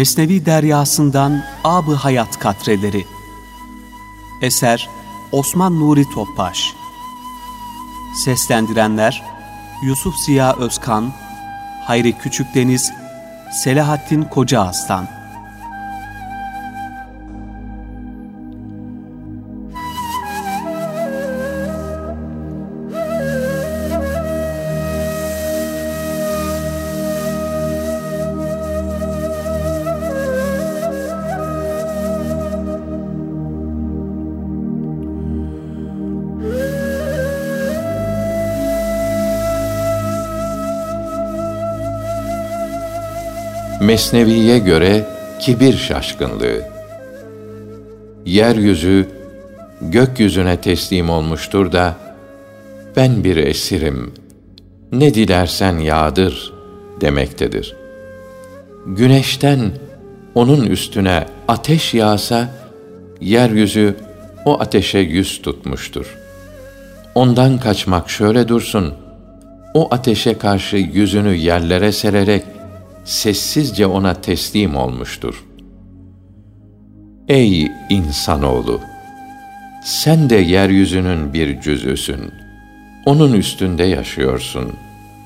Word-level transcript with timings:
Mesnevi 0.00 0.46
Deryasından 0.46 1.44
Ab-ı 1.64 1.94
Hayat 1.94 2.38
Katreleri. 2.38 3.06
Eser 4.42 4.88
Osman 5.32 5.80
Nuri 5.80 6.04
Topbaş. 6.14 6.74
Seslendirenler 8.24 9.22
Yusuf 9.82 10.14
Ziya 10.26 10.56
Özkan 10.56 11.12
Hayri 11.84 12.18
Küçükdeniz 12.18 12.92
Selahattin 13.64 14.22
Koca 14.22 14.60
Aslan 14.60 15.19
Mesnevi'ye 43.80 44.58
göre 44.58 45.06
kibir 45.40 45.76
şaşkınlığı. 45.76 46.62
Yeryüzü 48.26 49.08
gökyüzüne 49.80 50.60
teslim 50.60 51.10
olmuştur 51.10 51.72
da 51.72 51.96
ben 52.96 53.24
bir 53.24 53.36
esirim. 53.36 54.14
Ne 54.92 55.14
dilersen 55.14 55.78
yağdır 55.78 56.52
demektedir. 57.00 57.76
Güneşten 58.86 59.70
onun 60.34 60.66
üstüne 60.66 61.26
ateş 61.48 61.94
yağsa 61.94 62.48
yeryüzü 63.20 63.94
o 64.44 64.60
ateşe 64.60 64.98
yüz 64.98 65.42
tutmuştur. 65.42 66.16
Ondan 67.14 67.58
kaçmak 67.58 68.10
şöyle 68.10 68.48
dursun. 68.48 68.94
O 69.74 69.94
ateşe 69.94 70.38
karşı 70.38 70.76
yüzünü 70.76 71.34
yerlere 71.34 71.92
sererek 71.92 72.44
sessizce 73.04 73.86
ona 73.86 74.14
teslim 74.14 74.76
olmuştur. 74.76 75.44
Ey 77.28 77.72
insanoğlu! 77.90 78.80
Sen 79.84 80.30
de 80.30 80.36
yeryüzünün 80.36 81.34
bir 81.34 81.60
cüzüsün. 81.60 82.32
Onun 83.06 83.32
üstünde 83.32 83.84
yaşıyorsun. 83.84 84.72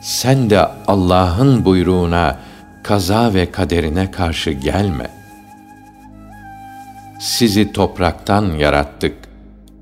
Sen 0.03 0.51
de 0.51 0.67
Allah'ın 0.87 1.65
buyruğuna, 1.65 2.39
kaza 2.83 3.35
ve 3.35 3.53
kaderine 3.53 4.11
karşı 4.11 4.51
gelme. 4.51 5.11
Sizi 7.21 7.73
topraktan 7.73 8.45
yarattık. 8.45 9.15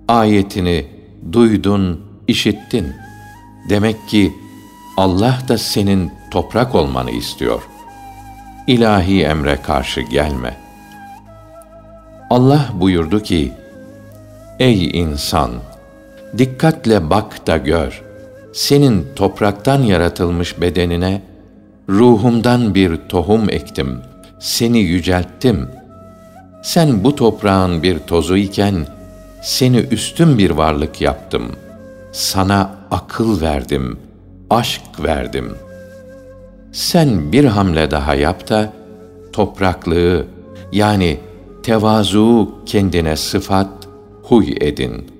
Ayetini 0.09 0.87
duydun, 1.33 2.01
işittin. 2.29 2.93
Demek 3.69 4.09
ki 4.09 4.33
Allah 4.97 5.39
da 5.49 5.59
senin 5.59 6.11
toprak 6.31 6.75
olmanı 6.75 7.11
istiyor 7.11 7.63
ilahi 8.67 9.23
emre 9.23 9.59
karşı 9.63 10.01
gelme. 10.01 10.57
Allah 12.31 12.69
buyurdu 12.75 13.23
ki, 13.23 13.53
Ey 14.59 15.01
insan! 15.01 15.51
Dikkatle 16.39 17.11
bak 17.11 17.47
da 17.47 17.57
gör. 17.57 18.03
Senin 18.53 19.07
topraktan 19.17 19.83
yaratılmış 19.83 20.61
bedenine, 20.61 21.23
ruhumdan 21.89 22.75
bir 22.75 22.97
tohum 23.09 23.51
ektim, 23.51 24.01
seni 24.41 24.79
yücelttim. 24.79 25.69
Sen 26.63 27.05
bu 27.05 27.17
toprağın 27.17 27.83
bir 27.83 27.99
tozu 27.99 28.37
iken, 28.37 28.87
seni 29.43 29.77
üstün 29.79 30.39
bir 30.39 30.51
varlık 30.51 31.01
yaptım. 31.01 31.43
Sana 32.13 32.71
akıl 32.91 33.41
verdim, 33.41 33.99
aşk 34.51 34.83
verdim.'' 35.05 35.72
Sen 36.73 37.33
bir 37.33 37.45
hamle 37.45 37.91
daha 37.91 38.15
yap 38.15 38.49
da 38.49 38.73
topraklığı 39.33 40.27
yani 40.73 41.21
tevazu 41.63 42.55
kendine 42.67 43.17
sıfat, 43.17 43.89
huy 44.23 44.55
edin. 44.61 45.11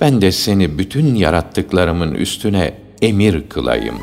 Ben 0.00 0.20
de 0.20 0.32
seni 0.32 0.78
bütün 0.78 1.14
yarattıklarımın 1.14 2.14
üstüne 2.14 2.74
emir 3.02 3.48
kılayım. 3.48 3.98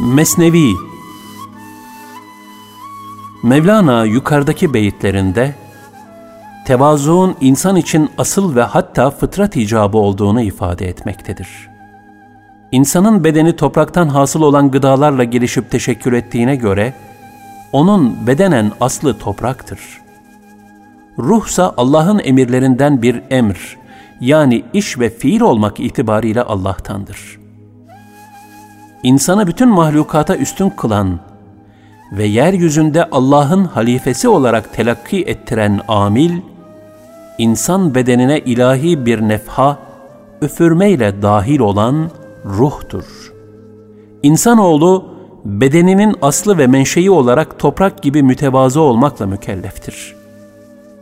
Mesnevi 0.00 0.72
Mevlana 3.42 4.04
yukarıdaki 4.04 4.74
beyitlerinde 4.74 5.54
tevazuun 6.66 7.36
insan 7.40 7.76
için 7.76 8.10
asıl 8.18 8.56
ve 8.56 8.62
hatta 8.62 9.10
fıtrat 9.10 9.56
icabı 9.56 9.98
olduğunu 9.98 10.42
ifade 10.42 10.88
etmektedir. 10.88 11.73
İnsanın 12.74 13.24
bedeni 13.24 13.56
topraktan 13.56 14.08
hasıl 14.08 14.42
olan 14.42 14.70
gıdalarla 14.70 15.24
gelişip 15.24 15.70
teşekkür 15.70 16.12
ettiğine 16.12 16.56
göre, 16.56 16.94
onun 17.72 18.26
bedenen 18.26 18.72
aslı 18.80 19.18
topraktır. 19.18 19.80
Ruhsa 21.18 21.74
Allah'ın 21.76 22.20
emirlerinden 22.24 23.02
bir 23.02 23.22
emir, 23.30 23.76
yani 24.20 24.62
iş 24.72 24.98
ve 24.98 25.10
fiil 25.10 25.40
olmak 25.40 25.80
itibariyle 25.80 26.42
Allah'tandır. 26.42 27.38
İnsanı 29.02 29.46
bütün 29.46 29.68
mahlukata 29.68 30.36
üstün 30.36 30.70
kılan 30.70 31.20
ve 32.12 32.24
yeryüzünde 32.24 33.10
Allah'ın 33.10 33.64
halifesi 33.64 34.28
olarak 34.28 34.72
telakki 34.72 35.22
ettiren 35.22 35.80
amil, 35.88 36.40
insan 37.38 37.94
bedenine 37.94 38.38
ilahi 38.38 39.06
bir 39.06 39.20
nefha, 39.20 39.78
üfürmeyle 40.42 41.22
dahil 41.22 41.58
olan 41.58 42.10
ruhtur. 42.44 43.32
İnsanoğlu 44.22 45.04
bedeninin 45.44 46.16
aslı 46.22 46.58
ve 46.58 46.66
menşei 46.66 47.10
olarak 47.10 47.58
toprak 47.58 48.02
gibi 48.02 48.22
mütevazı 48.22 48.80
olmakla 48.80 49.26
mükelleftir. 49.26 50.16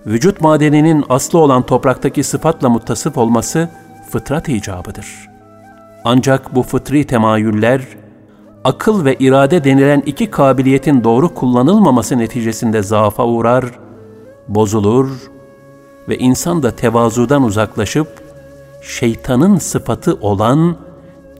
Vücut 0.06 0.40
madeninin 0.40 1.04
aslı 1.08 1.38
olan 1.38 1.62
topraktaki 1.62 2.24
sıfatla 2.24 2.68
muttasıf 2.68 3.18
olması 3.18 3.68
fıtrat 4.10 4.48
icabıdır. 4.48 5.06
Ancak 6.04 6.54
bu 6.54 6.62
fıtri 6.62 7.06
temayüller, 7.06 7.82
akıl 8.64 9.04
ve 9.04 9.14
irade 9.14 9.64
denilen 9.64 10.02
iki 10.06 10.30
kabiliyetin 10.30 11.04
doğru 11.04 11.34
kullanılmaması 11.34 12.18
neticesinde 12.18 12.82
zaafa 12.82 13.26
uğrar, 13.26 13.64
bozulur 14.48 15.10
ve 16.08 16.18
insan 16.18 16.62
da 16.62 16.70
tevazudan 16.70 17.42
uzaklaşıp 17.42 18.08
şeytanın 18.82 19.56
sıfatı 19.56 20.14
olan 20.14 20.76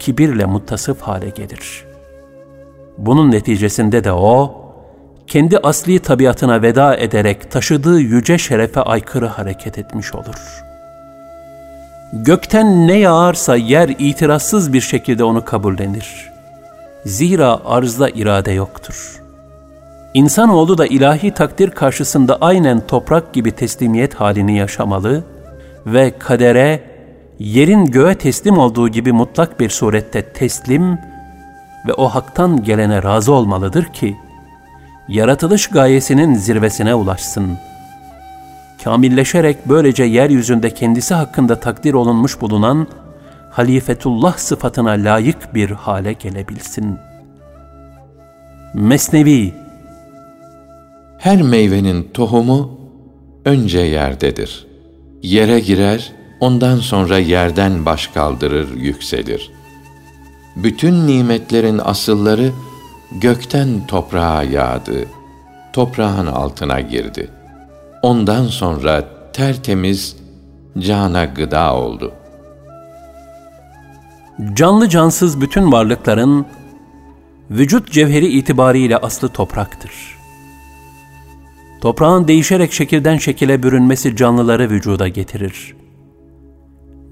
kibirle 0.03 0.45
muttasıf 0.45 1.01
hale 1.01 1.29
gelir. 1.29 1.85
Bunun 2.99 3.31
neticesinde 3.31 4.05
de 4.05 4.13
o, 4.13 4.54
kendi 5.27 5.59
asli 5.59 5.99
tabiatına 5.99 6.63
veda 6.63 6.97
ederek 6.97 7.51
taşıdığı 7.51 8.01
yüce 8.01 8.39
şerefe 8.39 8.81
aykırı 8.81 9.27
hareket 9.27 9.78
etmiş 9.78 10.15
olur. 10.15 10.65
Gökten 12.13 12.89
ne 12.89 12.99
yağarsa 12.99 13.57
yer 13.57 13.89
itirazsız 13.99 14.72
bir 14.72 14.81
şekilde 14.81 15.25
onu 15.25 15.45
kabullenir. 15.45 16.31
Zira 17.05 17.59
arzda 17.65 18.09
irade 18.09 18.53
yoktur. 18.53 19.22
İnsanoğlu 20.15 20.78
da 20.78 20.87
ilahi 20.87 21.31
takdir 21.31 21.71
karşısında 21.71 22.39
aynen 22.41 22.87
toprak 22.87 23.33
gibi 23.33 23.53
teslimiyet 23.53 24.15
halini 24.15 24.59
yaşamalı 24.59 25.25
ve 25.87 26.19
kadere 26.19 26.91
yerin 27.42 27.84
göğe 27.84 28.15
teslim 28.15 28.59
olduğu 28.59 28.89
gibi 28.89 29.12
mutlak 29.12 29.60
bir 29.60 29.71
surette 29.71 30.22
teslim 30.22 30.98
ve 31.89 31.94
o 31.97 32.09
haktan 32.09 32.62
gelene 32.62 33.03
razı 33.03 33.33
olmalıdır 33.33 33.84
ki, 33.84 34.16
yaratılış 35.09 35.66
gayesinin 35.66 36.34
zirvesine 36.34 36.94
ulaşsın. 36.94 37.59
Kamilleşerek 38.84 39.56
böylece 39.68 40.04
yeryüzünde 40.04 40.74
kendisi 40.74 41.15
hakkında 41.15 41.60
takdir 41.60 41.94
olunmuş 41.94 42.41
bulunan 42.41 42.86
halifetullah 43.50 44.36
sıfatına 44.36 44.91
layık 44.91 45.54
bir 45.54 45.71
hale 45.71 46.12
gelebilsin. 46.12 46.98
Mesnevi 48.74 49.54
Her 51.18 51.42
meyvenin 51.42 52.10
tohumu 52.15 52.78
önce 53.45 53.80
yerdedir. 53.80 54.66
Yere 55.22 55.60
girer, 55.60 56.12
ondan 56.42 56.78
sonra 56.78 57.18
yerden 57.18 57.86
baş 57.86 58.06
kaldırır, 58.06 58.77
yükselir. 58.77 59.50
Bütün 60.56 61.06
nimetlerin 61.06 61.78
asılları 61.78 62.53
gökten 63.12 63.86
toprağa 63.86 64.42
yağdı, 64.42 65.04
toprağın 65.72 66.27
altına 66.27 66.80
girdi. 66.80 67.30
Ondan 68.03 68.47
sonra 68.47 69.04
tertemiz 69.33 70.16
cana 70.78 71.24
gıda 71.24 71.74
oldu. 71.74 72.12
Canlı 74.54 74.88
cansız 74.88 75.41
bütün 75.41 75.72
varlıkların 75.72 76.47
vücut 77.50 77.92
cevheri 77.92 78.27
itibariyle 78.27 78.97
aslı 78.97 79.28
topraktır. 79.28 80.18
Toprağın 81.80 82.28
değişerek 82.28 82.72
şekilden 82.72 83.16
şekile 83.16 83.62
bürünmesi 83.62 84.16
canlıları 84.16 84.71
vücuda 84.71 85.09
getirir. 85.09 85.82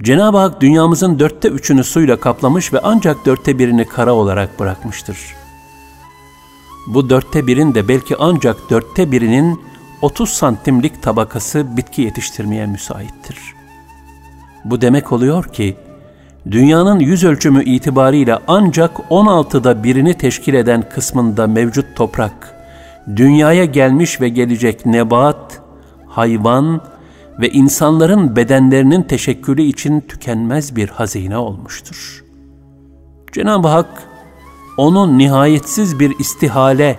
Cenab-ı 0.02 0.38
Hak 0.38 0.60
dünyamızın 0.60 1.18
dörtte 1.18 1.48
üçünü 1.48 1.84
suyla 1.84 2.20
kaplamış 2.20 2.72
ve 2.72 2.80
ancak 2.82 3.26
dörtte 3.26 3.58
birini 3.58 3.84
kara 3.84 4.12
olarak 4.12 4.60
bırakmıştır. 4.60 5.18
Bu 6.86 7.10
dörtte 7.10 7.46
birin 7.46 7.74
de 7.74 7.88
belki 7.88 8.16
ancak 8.18 8.56
dörtte 8.70 9.12
birinin 9.12 9.60
30 10.02 10.30
santimlik 10.30 11.02
tabakası 11.02 11.76
bitki 11.76 12.02
yetiştirmeye 12.02 12.66
müsaittir. 12.66 13.38
Bu 14.64 14.80
demek 14.80 15.12
oluyor 15.12 15.44
ki, 15.44 15.76
dünyanın 16.50 17.00
yüz 17.00 17.24
ölçümü 17.24 17.64
itibariyle 17.64 18.38
ancak 18.48 18.96
16'da 18.96 19.84
birini 19.84 20.14
teşkil 20.14 20.54
eden 20.54 20.88
kısmında 20.94 21.46
mevcut 21.46 21.96
toprak, 21.96 22.54
dünyaya 23.16 23.64
gelmiş 23.64 24.20
ve 24.20 24.28
gelecek 24.28 24.86
nebat, 24.86 25.60
hayvan 26.06 26.80
ve 27.40 27.50
insanların 27.50 28.36
bedenlerinin 28.36 29.02
teşekkülü 29.02 29.62
için 29.62 30.00
tükenmez 30.00 30.76
bir 30.76 30.88
hazine 30.88 31.36
olmuştur. 31.36 32.24
Cenab-ı 33.32 33.68
Hak, 33.68 34.08
onu 34.76 35.18
nihayetsiz 35.18 36.00
bir 36.00 36.18
istihale, 36.18 36.98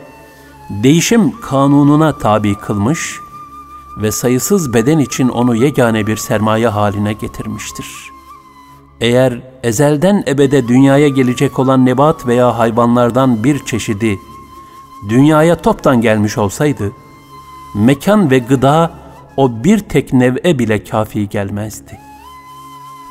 değişim 0.70 1.42
kanununa 1.42 2.18
tabi 2.18 2.56
kılmış 2.56 3.20
ve 4.02 4.12
sayısız 4.12 4.74
beden 4.74 5.00
için 5.00 5.30
onu 5.30 5.56
yegane 5.56 6.08
bir 6.08 6.18
sermaye 6.18 6.68
haline 6.68 7.14
getirmiştir. 7.14 7.86
Eğer 9.02 9.42
ezelden 9.64 10.24
ebede 10.28 10.68
dünyaya 10.68 11.08
gelecek 11.08 11.60
olan 11.60 11.86
nebat 11.86 12.28
veya 12.28 12.58
hayvanlardan 12.58 13.44
bir 13.44 13.66
çeşidi 13.66 14.20
dünyaya 15.10 15.56
toptan 15.56 16.02
gelmiş 16.02 16.38
olsaydı, 16.38 16.92
mekan 17.76 18.32
ve 18.32 18.40
gıda 18.40 19.00
o 19.38 19.63
bir 19.63 19.80
tek 19.80 20.13
nev'e 20.13 20.60
bile 20.60 20.83
kafi 20.83 21.30
gelmezdi. 21.30 21.98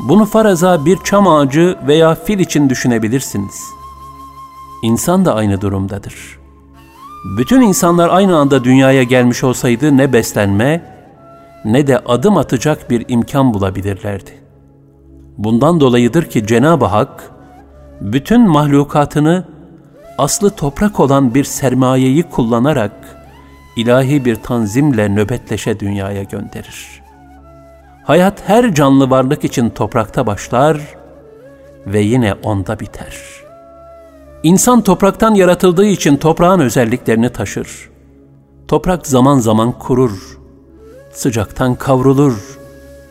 Bunu 0.09 0.25
faraza 0.25 0.85
bir 0.85 0.99
çam 1.05 1.29
ağacı 1.29 1.79
veya 1.87 2.15
fil 2.15 2.39
için 2.39 2.71
düşünebilirsiniz. 2.71 3.65
İnsan 4.83 5.25
da 5.25 5.35
aynı 5.35 5.61
durumdadır.'' 5.61 6.41
bütün 7.25 7.61
insanlar 7.61 8.09
aynı 8.09 8.37
anda 8.37 8.65
dünyaya 8.65 9.03
gelmiş 9.03 9.45
olsaydı 9.45 9.97
ne 9.97 10.13
beslenme 10.13 10.83
ne 11.65 11.87
de 11.87 11.99
adım 11.99 12.37
atacak 12.37 12.91
bir 12.91 13.05
imkan 13.09 13.55
bulabilirlerdi. 13.55 14.31
Bundan 15.39 15.81
dolayıdır 15.81 16.25
ki 16.25 16.47
Cenab-ı 16.47 16.85
Hak 16.85 17.31
bütün 18.01 18.41
mahlukatını 18.41 19.45
aslı 20.19 20.51
toprak 20.51 21.01
olan 21.01 21.35
bir 21.35 21.45
sermayeyi 21.45 22.23
kullanarak 22.23 22.93
ilahi 23.81 24.25
bir 24.25 24.37
tanzimle 24.37 25.09
nöbetleşe 25.09 25.81
dünyaya 25.81 26.23
gönderir. 26.23 27.03
Hayat 28.05 28.49
her 28.49 28.75
canlı 28.75 29.11
varlık 29.11 29.45
için 29.45 29.71
toprakta 29.71 30.27
başlar 30.27 30.81
ve 31.87 32.01
yine 32.01 32.35
onda 32.35 32.81
biter.'' 32.81 33.41
İnsan 34.43 34.83
topraktan 34.83 35.35
yaratıldığı 35.35 35.87
için 35.87 36.17
toprağın 36.17 36.61
özelliklerini 36.61 37.31
taşır. 37.31 37.91
Toprak 38.69 39.07
zaman 39.07 39.39
zaman 39.39 39.79
kurur, 39.79 40.39
sıcaktan 41.13 41.75
kavrulur, 41.75 42.59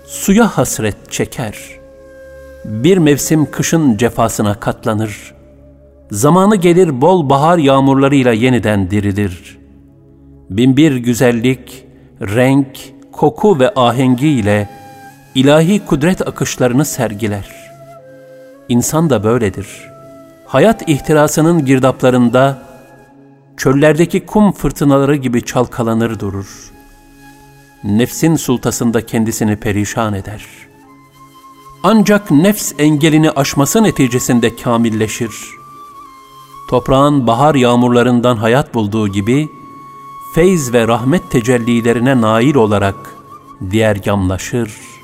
suya 0.06 0.48
hasret 0.48 1.12
çeker. 1.12 1.58
Bir 2.66 2.98
mevsim 2.98 3.52
kışın 3.52 3.98
cefasına 3.98 4.60
katlanır. 4.60 5.34
Zamanı 6.12 6.56
gelir 6.56 7.02
bol 7.02 7.30
bahar 7.30 7.58
yağmurlarıyla 7.58 8.34
yeniden 8.34 8.92
dirilir. 8.92 9.59
Binbir 10.50 10.96
güzellik, 10.96 11.86
renk, 12.22 12.80
koku 13.12 13.60
ve 13.60 13.74
ahengiyle 13.76 14.70
ilahi 15.36 15.86
kudret 15.86 16.28
akışlarını 16.28 16.86
sergiler. 16.86 17.50
İnsan 18.70 19.10
da 19.10 19.24
böyledir.'' 19.24 20.00
hayat 20.50 20.90
ihtirasının 20.90 21.66
girdaplarında 21.66 22.64
çöllerdeki 23.58 24.26
kum 24.26 24.52
fırtınaları 24.52 25.16
gibi 25.16 25.46
çalkalanır 25.46 26.20
durur. 26.20 26.72
Nefsin 27.84 28.36
sultasında 28.36 29.06
kendisini 29.06 29.56
perişan 29.56 30.14
eder. 30.14 30.46
Ancak 31.84 32.32
nefs 32.32 32.74
engelini 32.80 33.32
aşması 33.32 33.84
neticesinde 33.84 34.56
kamilleşir. 34.56 35.32
Toprağın 36.70 37.28
bahar 37.28 37.56
yağmurlarından 37.56 38.38
hayat 38.38 38.74
bulduğu 38.74 39.08
gibi, 39.08 39.50
feyz 40.36 40.74
ve 40.74 40.88
rahmet 40.88 41.32
tecellilerine 41.32 42.22
nail 42.22 42.56
olarak 42.56 42.96
diğer 43.72 43.98
yamlaşır.'' 44.06 45.00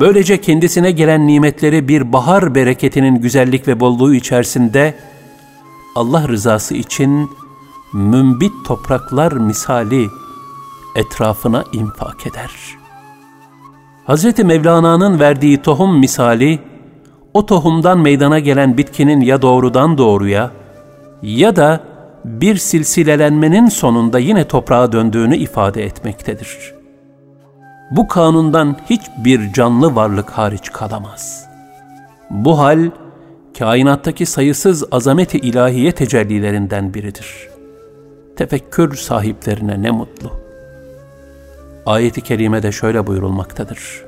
Böylece 0.00 0.40
kendisine 0.40 0.90
gelen 0.90 1.26
nimetleri 1.26 1.88
bir 1.88 2.12
bahar 2.12 2.54
bereketinin 2.54 3.20
güzellik 3.20 3.68
ve 3.68 3.80
bolluğu 3.80 4.14
içerisinde 4.14 4.94
Allah 5.94 6.28
rızası 6.28 6.74
için 6.74 7.30
mümbit 7.92 8.52
topraklar 8.66 9.32
misali 9.32 10.06
etrafına 10.96 11.64
infak 11.72 12.26
eder. 12.26 12.50
Hz. 14.08 14.38
Mevlana'nın 14.38 15.20
verdiği 15.20 15.62
tohum 15.62 15.98
misali, 15.98 16.58
o 17.34 17.46
tohumdan 17.46 17.98
meydana 17.98 18.38
gelen 18.38 18.78
bitkinin 18.78 19.20
ya 19.20 19.42
doğrudan 19.42 19.98
doğruya 19.98 20.50
ya 21.22 21.56
da 21.56 21.80
bir 22.26 22.56
silsilelenmenin 22.56 23.68
sonunda 23.68 24.18
yine 24.18 24.48
toprağa 24.48 24.92
döndüğünü 24.92 25.36
ifade 25.36 25.84
etmektedir.'' 25.84 26.76
bu 27.90 28.08
kanundan 28.08 28.76
hiçbir 28.90 29.52
canlı 29.52 29.94
varlık 29.94 30.30
hariç 30.30 30.72
kalamaz. 30.72 31.46
Bu 32.30 32.58
hal, 32.58 32.90
kainattaki 33.58 34.26
sayısız 34.26 34.84
azameti 34.90 35.38
ilahiye 35.38 35.92
tecellilerinden 35.92 36.94
biridir. 36.94 37.48
Tefekkür 38.36 38.96
sahiplerine 38.96 39.82
ne 39.82 39.90
mutlu. 39.90 40.32
Ayet-i 41.86 42.20
kerimede 42.20 42.72
şöyle 42.72 43.06
buyurulmaktadır. 43.06 44.04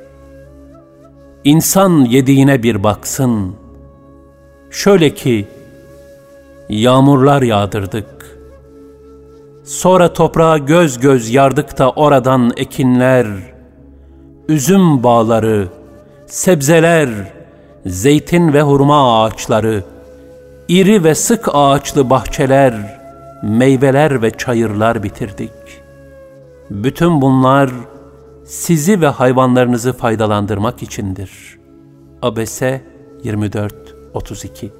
İnsan 1.44 2.04
yediğine 2.04 2.62
bir 2.62 2.82
baksın. 2.82 3.56
Şöyle 4.70 5.14
ki, 5.14 5.48
yağmurlar 6.68 7.42
yağdırdık. 7.42 8.17
Sonra 9.68 10.12
toprağa 10.12 10.58
göz 10.58 10.98
göz 10.98 11.30
yardık 11.30 11.78
da 11.78 11.90
oradan 11.90 12.52
ekinler, 12.56 13.26
üzüm 14.48 15.02
bağları, 15.02 15.68
sebzeler, 16.26 17.08
zeytin 17.86 18.52
ve 18.52 18.62
hurma 18.62 19.22
ağaçları, 19.24 19.84
iri 20.68 21.04
ve 21.04 21.14
sık 21.14 21.48
ağaçlı 21.52 22.10
bahçeler, 22.10 23.00
meyveler 23.42 24.22
ve 24.22 24.30
çayırlar 24.30 25.02
bitirdik. 25.02 25.52
Bütün 26.70 27.22
bunlar 27.22 27.70
sizi 28.44 29.00
ve 29.00 29.08
hayvanlarınızı 29.08 29.92
faydalandırmak 29.92 30.82
içindir. 30.82 31.58
Abese 32.22 32.82
24 33.24 33.74
32 34.14 34.72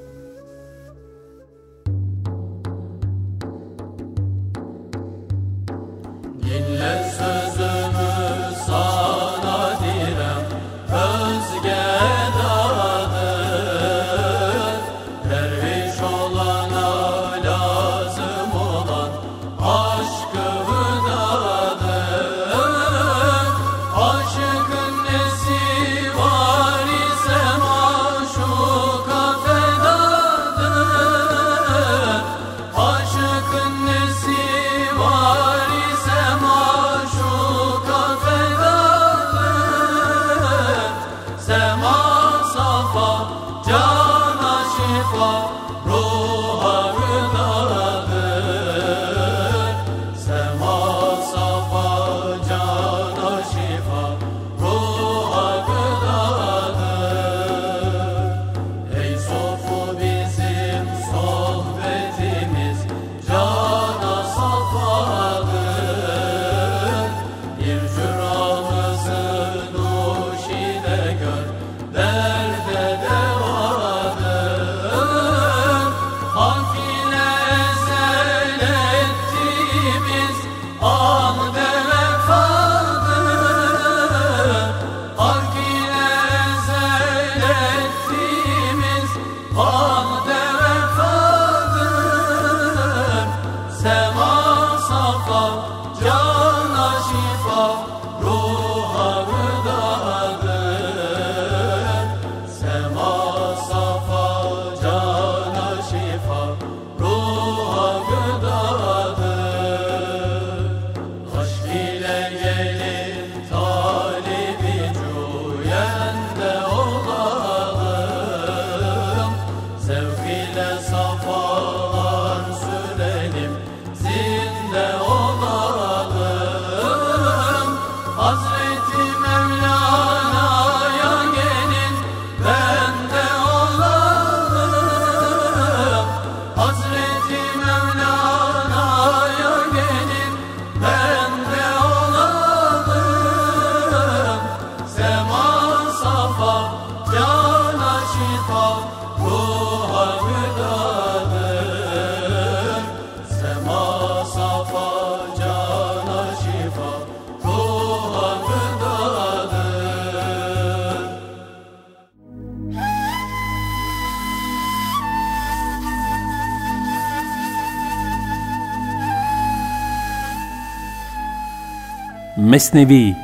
Mesnevi 172.58 173.16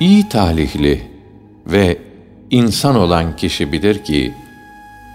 İyi 0.00 0.28
talihli 0.28 1.10
ve 1.66 1.98
insan 2.50 2.96
olan 2.96 3.36
kişi 3.36 3.72
bilir 3.72 4.04
ki, 4.04 4.34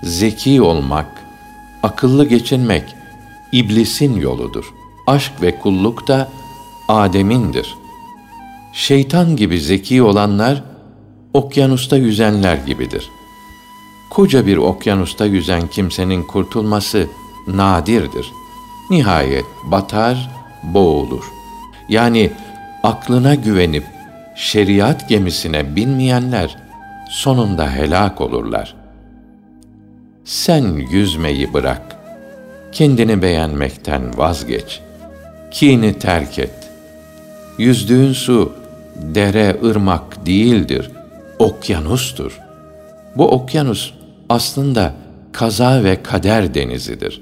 zeki 0.03 0.61
olmak, 0.61 1.05
akıllı 1.83 2.25
geçinmek, 2.25 2.83
iblisin 3.51 4.15
yoludur. 4.15 4.73
Aşk 5.07 5.31
ve 5.41 5.59
kulluk 5.59 6.07
da 6.07 6.29
Adem'indir. 6.87 7.75
Şeytan 8.73 9.35
gibi 9.35 9.59
zeki 9.59 10.03
olanlar, 10.03 10.63
okyanusta 11.33 11.97
yüzenler 11.97 12.57
gibidir. 12.57 13.09
Koca 14.09 14.45
bir 14.45 14.57
okyanusta 14.57 15.25
yüzen 15.25 15.67
kimsenin 15.67 16.23
kurtulması 16.23 17.07
nadirdir. 17.47 18.31
Nihayet 18.89 19.45
batar, 19.63 20.29
boğulur. 20.63 21.23
Yani 21.89 22.31
aklına 22.83 23.35
güvenip 23.35 23.83
şeriat 24.35 25.09
gemisine 25.09 25.75
binmeyenler 25.75 26.57
sonunda 27.09 27.71
helak 27.71 28.21
olurlar. 28.21 28.75
Sen 30.25 30.63
yüzmeyi 30.91 31.53
bırak. 31.53 31.81
Kendini 32.71 33.21
beğenmekten 33.21 34.17
vazgeç. 34.17 34.79
Kini 35.51 35.99
terk 35.99 36.39
et. 36.39 36.53
Yüzdüğün 37.57 38.13
su 38.13 38.53
dere, 38.95 39.57
ırmak 39.63 40.25
değildir, 40.25 40.91
okyanustur. 41.39 42.39
Bu 43.15 43.31
okyanus 43.31 43.93
aslında 44.29 44.93
kaza 45.31 45.83
ve 45.83 46.03
kader 46.03 46.53
denizidir. 46.53 47.21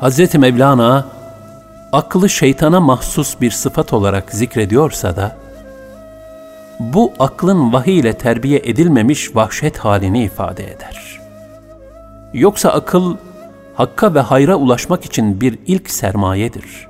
Hz. 0.00 0.34
Mevlana 0.34 1.19
aklı 1.92 2.28
şeytana 2.28 2.80
mahsus 2.80 3.40
bir 3.40 3.50
sıfat 3.50 3.92
olarak 3.92 4.32
zikrediyorsa 4.32 5.16
da 5.16 5.36
bu 6.80 7.12
aklın 7.18 7.72
vahiy 7.72 7.98
ile 7.98 8.12
terbiye 8.12 8.60
edilmemiş 8.64 9.36
vahşet 9.36 9.78
halini 9.78 10.22
ifade 10.22 10.64
eder. 10.64 11.20
Yoksa 12.34 12.68
akıl 12.68 13.16
hakka 13.74 14.14
ve 14.14 14.20
hayra 14.20 14.56
ulaşmak 14.56 15.04
için 15.04 15.40
bir 15.40 15.58
ilk 15.66 15.90
sermayedir. 15.90 16.88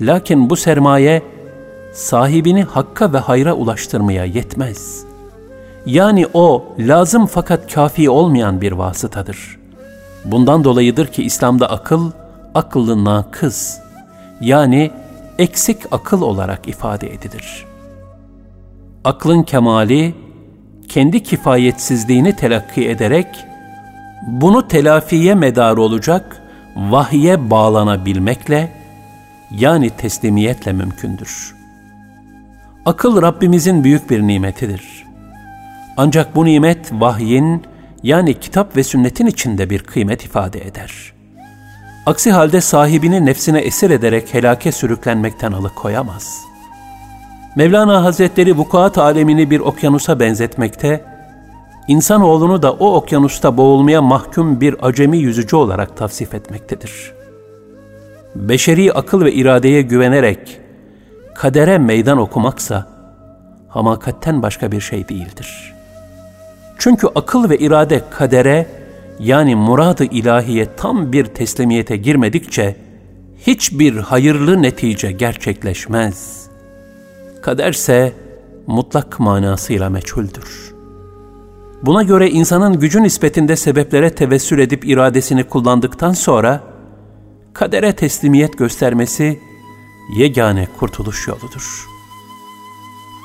Lakin 0.00 0.50
bu 0.50 0.56
sermaye 0.56 1.22
sahibini 1.92 2.62
hakka 2.62 3.12
ve 3.12 3.18
hayra 3.18 3.54
ulaştırmaya 3.54 4.24
yetmez. 4.24 5.04
Yani 5.86 6.26
o 6.34 6.64
lazım 6.78 7.26
fakat 7.26 7.74
kafi 7.74 8.10
olmayan 8.10 8.60
bir 8.60 8.72
vasıtadır. 8.72 9.58
Bundan 10.24 10.64
dolayıdır 10.64 11.06
ki 11.06 11.22
İslam'da 11.22 11.70
akıl, 11.70 12.10
akıllı 12.54 13.04
nakız, 13.04 13.80
yani 14.40 14.90
eksik 15.38 15.78
akıl 15.90 16.22
olarak 16.22 16.68
ifade 16.68 17.14
edilir. 17.14 17.66
Aklın 19.04 19.42
kemali, 19.42 20.14
kendi 20.88 21.22
kifayetsizliğini 21.22 22.36
telakki 22.36 22.88
ederek, 22.88 23.26
bunu 24.26 24.68
telafiye 24.68 25.34
medar 25.34 25.76
olacak, 25.76 26.42
vahye 26.76 27.50
bağlanabilmekle, 27.50 28.72
yani 29.50 29.90
teslimiyetle 29.90 30.72
mümkündür.'' 30.72 31.60
Akıl 32.84 33.22
Rabbimizin 33.22 33.84
büyük 33.84 34.10
bir 34.10 34.20
nimetidir. 34.20 35.06
Ancak 35.96 36.36
bu 36.36 36.44
nimet 36.44 36.92
vahyin 36.92 37.62
yani 38.02 38.40
kitap 38.40 38.76
ve 38.76 38.84
sünnetin 38.84 39.26
içinde 39.26 39.70
bir 39.70 39.78
kıymet 39.78 40.24
ifade 40.24 40.66
eder. 40.66 41.12
Aksi 42.06 42.32
halde 42.32 42.60
sahibini 42.60 43.26
nefsine 43.26 43.58
esir 43.58 43.90
ederek 43.90 44.34
helake 44.34 44.72
sürüklenmekten 44.72 45.52
alıkoyamaz. 45.52 46.44
Mevlana 47.56 48.04
Hazretleri 48.04 48.56
vukuat 48.56 48.98
alemini 48.98 49.50
bir 49.50 49.60
okyanusa 49.60 50.20
benzetmekte, 50.20 51.04
insanoğlunu 51.88 52.62
da 52.62 52.72
o 52.72 52.94
okyanusta 52.94 53.56
boğulmaya 53.56 54.02
mahkum 54.02 54.60
bir 54.60 54.76
acemi 54.86 55.18
yüzücü 55.18 55.56
olarak 55.56 55.96
tavsif 55.96 56.34
etmektedir. 56.34 57.12
Beşeri 58.34 58.92
akıl 58.92 59.24
ve 59.24 59.32
iradeye 59.32 59.82
güvenerek 59.82 60.60
kadere 61.34 61.78
meydan 61.78 62.18
okumaksa 62.18 62.86
hamakatten 63.68 64.42
başka 64.42 64.72
bir 64.72 64.80
şey 64.80 65.08
değildir. 65.08 65.74
Çünkü 66.78 67.06
akıl 67.14 67.50
ve 67.50 67.58
irade 67.58 68.02
kadere 68.10 68.79
yani 69.20 69.54
muradı 69.54 70.04
ilahiye 70.04 70.76
tam 70.76 71.12
bir 71.12 71.24
teslimiyete 71.24 71.96
girmedikçe 71.96 72.76
hiçbir 73.46 73.96
hayırlı 73.96 74.62
netice 74.62 75.12
gerçekleşmez. 75.12 76.46
Kaderse 77.42 78.12
mutlak 78.66 79.20
manasıyla 79.20 79.90
meçhuldür. 79.90 80.74
Buna 81.82 82.02
göre 82.02 82.30
insanın 82.30 82.80
gücü 82.80 83.02
nispetinde 83.02 83.56
sebeplere 83.56 84.14
tevessül 84.14 84.58
edip 84.58 84.84
iradesini 84.84 85.44
kullandıktan 85.44 86.12
sonra 86.12 86.60
kadere 87.52 87.92
teslimiyet 87.92 88.58
göstermesi 88.58 89.40
yegane 90.16 90.68
kurtuluş 90.78 91.28
yoludur. 91.28 91.86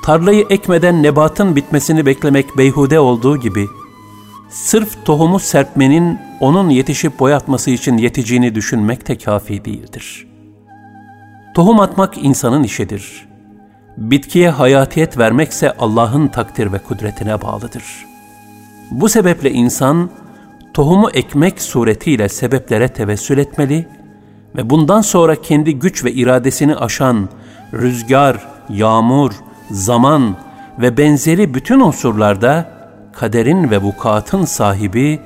Tarlayı 0.06 0.46
ekmeden 0.50 1.04
nebatın 1.04 1.56
bitmesini 1.56 2.06
beklemek 2.06 2.58
beyhude 2.58 3.00
olduğu 3.00 3.38
gibi, 3.38 3.68
sırf 4.50 5.06
tohumu 5.06 5.40
serpmenin 5.40 6.20
onun 6.40 6.70
yetişip 6.70 7.20
boyatması 7.20 7.72
için 7.72 7.98
yeteceğini 7.98 8.56
düşünmek 8.56 9.08
de 9.08 9.18
kafi 9.18 9.66
değildir. 9.66 10.28
Tohum 11.56 11.80
atmak 11.80 12.18
insanın 12.18 12.64
işidir. 12.64 13.26
Bitkiye 13.98 14.50
hayatiyet 14.50 15.18
vermekse 15.18 15.72
Allah'ın 15.72 16.28
takdir 16.28 16.74
ve 16.74 16.80
kudretine 16.80 17.42
bağlıdır. 17.42 17.84
Bu 18.92 19.10
sebeple 19.10 19.52
insan, 19.52 20.10
tohumu 20.74 21.10
ekmek 21.10 21.62
suretiyle 21.62 22.30
sebeplere 22.30 22.88
tevessül 22.88 23.38
etmeli 23.38 23.88
ve 24.56 24.70
bundan 24.70 25.02
sonra 25.02 25.36
kendi 25.36 25.80
güç 25.80 26.04
ve 26.04 26.12
iradesini 26.12 26.76
aşan 26.76 27.30
rüzgar, 27.74 28.48
yağmur, 28.70 29.32
zaman 29.72 30.36
ve 30.80 30.98
benzeri 30.98 31.54
bütün 31.54 31.80
unsurlarda 31.80 32.75
kaderin 33.16 33.72
ve 33.72 33.78
vukuatın 33.78 34.46
sahibi 34.46 35.20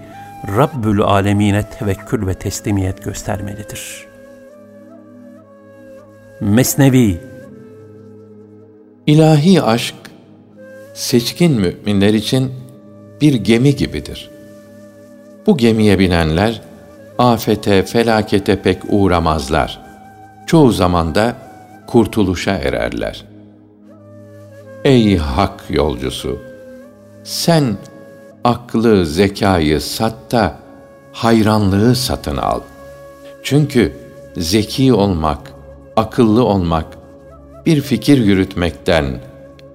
Rabbül 0.57 1.01
Alemine 1.01 1.63
tevekkül 1.63 2.27
ve 2.27 2.33
teslimiyet 2.33 3.03
göstermelidir. 3.03 4.07
Mesnevi 6.41 7.17
İlahi 9.07 9.61
aşk, 9.61 9.95
seçkin 10.93 11.51
müminler 11.51 12.13
için 12.13 12.51
bir 13.21 13.33
gemi 13.33 13.75
gibidir. 13.75 14.29
Bu 15.47 15.57
gemiye 15.57 15.99
binenler, 15.99 16.61
afete, 17.17 17.83
felakete 17.83 18.61
pek 18.61 18.81
uğramazlar. 18.89 19.81
Çoğu 20.47 20.71
zamanda 20.71 21.35
kurtuluşa 21.87 22.51
ererler. 22.51 23.25
Ey 24.83 25.17
hak 25.17 25.63
yolcusu! 25.69 26.48
Sen 27.29 27.77
aklı, 28.43 29.05
zekayı 29.05 29.81
sat 29.81 30.13
da 30.31 30.55
hayranlığı 31.13 31.95
satın 31.95 32.37
al. 32.37 32.61
Çünkü 33.43 33.97
zeki 34.37 34.93
olmak, 34.93 35.53
akıllı 35.95 36.43
olmak, 36.43 36.85
bir 37.65 37.81
fikir 37.81 38.17
yürütmekten, 38.17 39.05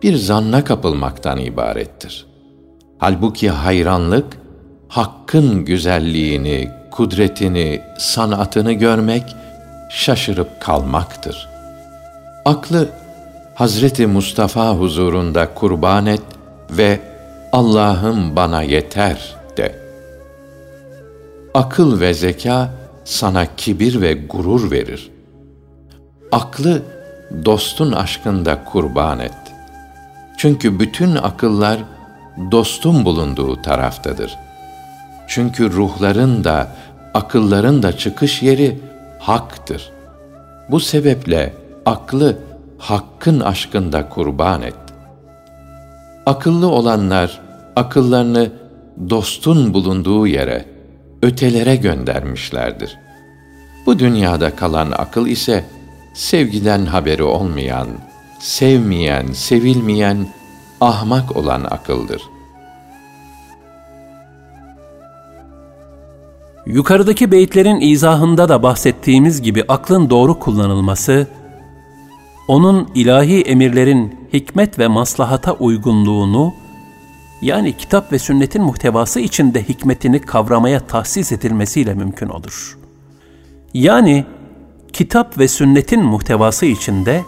bir 0.02 0.16
zanna 0.16 0.64
kapılmaktan 0.64 1.38
ibarettir. 1.38 2.26
Halbuki 2.98 3.50
hayranlık, 3.50 4.26
hakkın 4.88 5.64
güzelliğini, 5.64 6.70
kudretini, 6.90 7.80
sanatını 7.98 8.72
görmek, 8.72 9.36
şaşırıp 9.90 10.60
kalmaktır. 10.60 11.48
Aklı 12.44 12.88
Hazreti 13.54 14.06
Mustafa 14.06 14.70
huzurunda 14.70 15.54
kurban 15.54 16.06
et 16.06 16.22
ve 16.70 17.13
Allah'ım 17.54 18.36
bana 18.36 18.62
yeter 18.62 19.36
de. 19.56 19.74
Akıl 21.54 22.00
ve 22.00 22.14
zeka 22.14 22.70
sana 23.04 23.46
kibir 23.56 24.00
ve 24.00 24.14
gurur 24.14 24.70
verir. 24.70 25.10
Aklı 26.32 26.82
dostun 27.44 27.92
aşkında 27.92 28.64
kurban 28.64 29.20
et. 29.20 29.34
Çünkü 30.38 30.80
bütün 30.80 31.16
akıllar 31.16 31.78
dostun 32.50 33.04
bulunduğu 33.04 33.62
taraftadır. 33.62 34.38
Çünkü 35.28 35.72
ruhların 35.72 36.44
da 36.44 36.68
akılların 37.14 37.82
da 37.82 37.96
çıkış 37.96 38.42
yeri 38.42 38.80
haktır. 39.18 39.90
Bu 40.70 40.80
sebeple 40.80 41.54
aklı 41.86 42.38
hakkın 42.78 43.40
aşkında 43.40 44.08
kurban 44.08 44.62
et. 44.62 44.83
Akıllı 46.26 46.68
olanlar 46.68 47.40
akıllarını 47.76 48.52
dostun 49.10 49.74
bulunduğu 49.74 50.26
yere, 50.26 50.64
ötelere 51.22 51.76
göndermişlerdir. 51.76 52.98
Bu 53.86 53.98
dünyada 53.98 54.56
kalan 54.56 54.90
akıl 54.90 55.26
ise 55.26 55.64
sevgiden 56.14 56.86
haberi 56.86 57.22
olmayan, 57.22 57.88
sevmeyen, 58.40 59.26
sevilmeyen, 59.32 60.26
ahmak 60.80 61.36
olan 61.36 61.64
akıldır. 61.64 62.22
Yukarıdaki 66.66 67.32
beyitlerin 67.32 67.80
izahında 67.80 68.48
da 68.48 68.62
bahsettiğimiz 68.62 69.42
gibi 69.42 69.64
aklın 69.68 70.10
doğru 70.10 70.38
kullanılması, 70.38 71.26
onun 72.48 72.90
ilahi 72.94 73.42
emirlerin 73.42 74.28
hikmet 74.32 74.78
ve 74.78 74.88
maslahata 74.88 75.52
uygunluğunu, 75.52 76.54
yani 77.42 77.76
kitap 77.76 78.12
ve 78.12 78.18
sünnetin 78.18 78.62
muhtevası 78.62 79.20
içinde 79.20 79.62
hikmetini 79.62 80.20
kavramaya 80.20 80.80
tahsis 80.80 81.32
edilmesiyle 81.32 81.94
mümkün 81.94 82.28
olur. 82.28 82.78
Yani 83.74 84.24
kitap 84.92 85.38
ve 85.38 85.48
sünnetin 85.48 86.02
muhtevası 86.02 86.66
içinde 86.66 87.22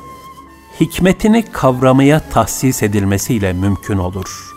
hikmetini 0.80 1.42
kavramaya 1.42 2.20
tahsis 2.20 2.82
edilmesiyle 2.82 3.52
mümkün 3.52 3.98
olur. 3.98 4.54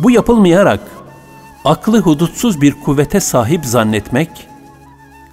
Bu 0.00 0.10
yapılmayarak 0.10 0.80
aklı 1.64 2.00
hudutsuz 2.00 2.60
bir 2.60 2.74
kuvvete 2.84 3.20
sahip 3.20 3.64
zannetmek, 3.64 4.48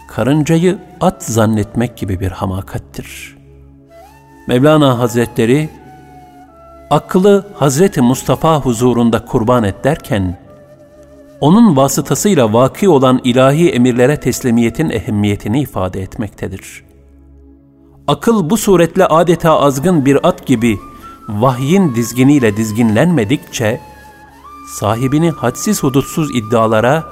karıncayı 0.07 0.79
at 1.01 1.23
zannetmek 1.23 1.97
gibi 1.97 2.19
bir 2.19 2.31
hamakattir. 2.31 3.34
Mevlana 4.47 4.99
Hazretleri, 4.99 5.69
aklı 6.89 7.45
Hazreti 7.55 8.01
Mustafa 8.01 8.59
huzurunda 8.59 9.25
kurban 9.25 9.63
et 9.63 9.83
derken, 9.83 10.39
onun 11.41 11.75
vasıtasıyla 11.75 12.53
vaki 12.53 12.89
olan 12.89 13.21
ilahi 13.23 13.69
emirlere 13.69 14.19
teslimiyetin 14.19 14.89
ehemmiyetini 14.89 15.61
ifade 15.61 16.01
etmektedir. 16.01 16.83
Akıl 18.07 18.49
bu 18.49 18.57
suretle 18.57 19.05
adeta 19.05 19.59
azgın 19.59 20.05
bir 20.05 20.27
at 20.27 20.47
gibi 20.47 20.79
vahyin 21.29 21.95
dizginiyle 21.95 22.57
dizginlenmedikçe, 22.57 23.81
sahibini 24.79 25.31
hadsiz 25.31 25.83
hudutsuz 25.83 26.35
iddialara 26.35 27.03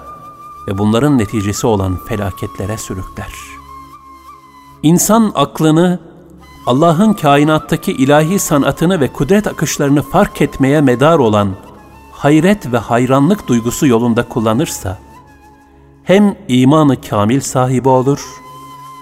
ve 0.67 0.77
bunların 0.77 1.17
neticesi 1.17 1.67
olan 1.67 1.97
felaketlere 2.05 2.77
sürükler. 2.77 3.33
İnsan 4.83 5.31
aklını 5.35 6.12
Allah'ın 6.67 7.13
kainattaki 7.13 7.91
ilahi 7.91 8.39
sanatını 8.39 8.99
ve 8.99 9.07
kudret 9.07 9.47
akışlarını 9.47 10.01
fark 10.01 10.41
etmeye 10.41 10.81
medar 10.81 11.19
olan 11.19 11.49
hayret 12.11 12.71
ve 12.71 12.77
hayranlık 12.77 13.47
duygusu 13.47 13.87
yolunda 13.87 14.29
kullanırsa, 14.29 14.97
hem 16.03 16.35
imanı 16.47 17.01
kamil 17.01 17.41
sahibi 17.41 17.89
olur 17.89 18.25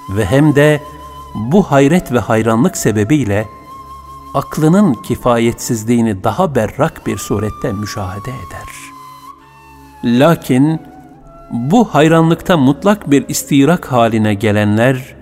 ve 0.10 0.26
hem 0.26 0.56
de 0.56 0.82
bu 1.36 1.64
hayret 1.64 2.12
ve 2.12 2.20
hayranlık 2.20 2.78
sebebiyle 2.78 3.48
aklının 4.34 4.94
kifayetsizliğini 4.94 6.24
daha 6.24 6.56
berrak 6.56 7.08
bir 7.08 7.18
surette 7.18 7.72
müşahede 7.72 8.30
eder. 8.30 8.70
Lakin 10.04 10.82
bu 11.52 11.86
hayranlıkta 11.86 12.58
mutlak 12.58 13.12
bir 13.12 13.30
istirak 13.30 13.92
haline 13.92 14.34
gelenler, 14.34 15.16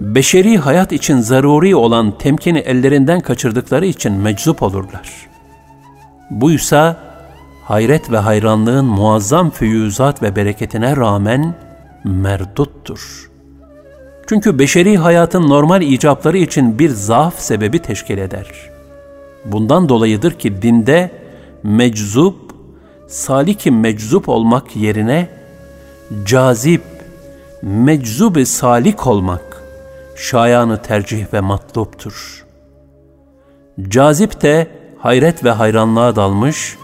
beşeri 0.00 0.58
hayat 0.58 0.92
için 0.92 1.20
zaruri 1.20 1.76
olan 1.76 2.18
temkini 2.18 2.58
ellerinden 2.58 3.20
kaçırdıkları 3.20 3.86
için 3.86 4.12
meczup 4.12 4.62
olurlar. 4.62 5.28
Buysa 6.30 6.96
hayret 7.64 8.10
ve 8.10 8.18
hayranlığın 8.18 8.84
muazzam 8.84 9.50
füyüzat 9.50 10.22
ve 10.22 10.36
bereketine 10.36 10.96
rağmen 10.96 11.54
merduttur. 12.04 13.30
Çünkü 14.28 14.58
beşeri 14.58 14.96
hayatın 14.96 15.48
normal 15.48 15.82
icapları 15.82 16.38
için 16.38 16.78
bir 16.78 16.90
zaaf 16.90 17.40
sebebi 17.40 17.78
teşkil 17.78 18.18
eder. 18.18 18.46
Bundan 19.44 19.88
dolayıdır 19.88 20.32
ki 20.32 20.62
dinde 20.62 21.10
meczup, 21.62 22.36
saliki 23.08 23.70
meczup 23.70 24.28
olmak 24.28 24.76
yerine 24.76 25.28
cazip, 26.24 26.82
meczub 27.62 28.44
salik 28.44 29.06
olmak 29.06 29.45
şayanı 30.16 30.82
tercih 30.82 31.32
ve 31.32 31.40
matluptur. 31.40 32.44
Cazip 33.88 34.42
de 34.42 34.66
hayret 34.98 35.44
ve 35.44 35.50
hayranlığa 35.50 36.16
dalmış, 36.16 36.76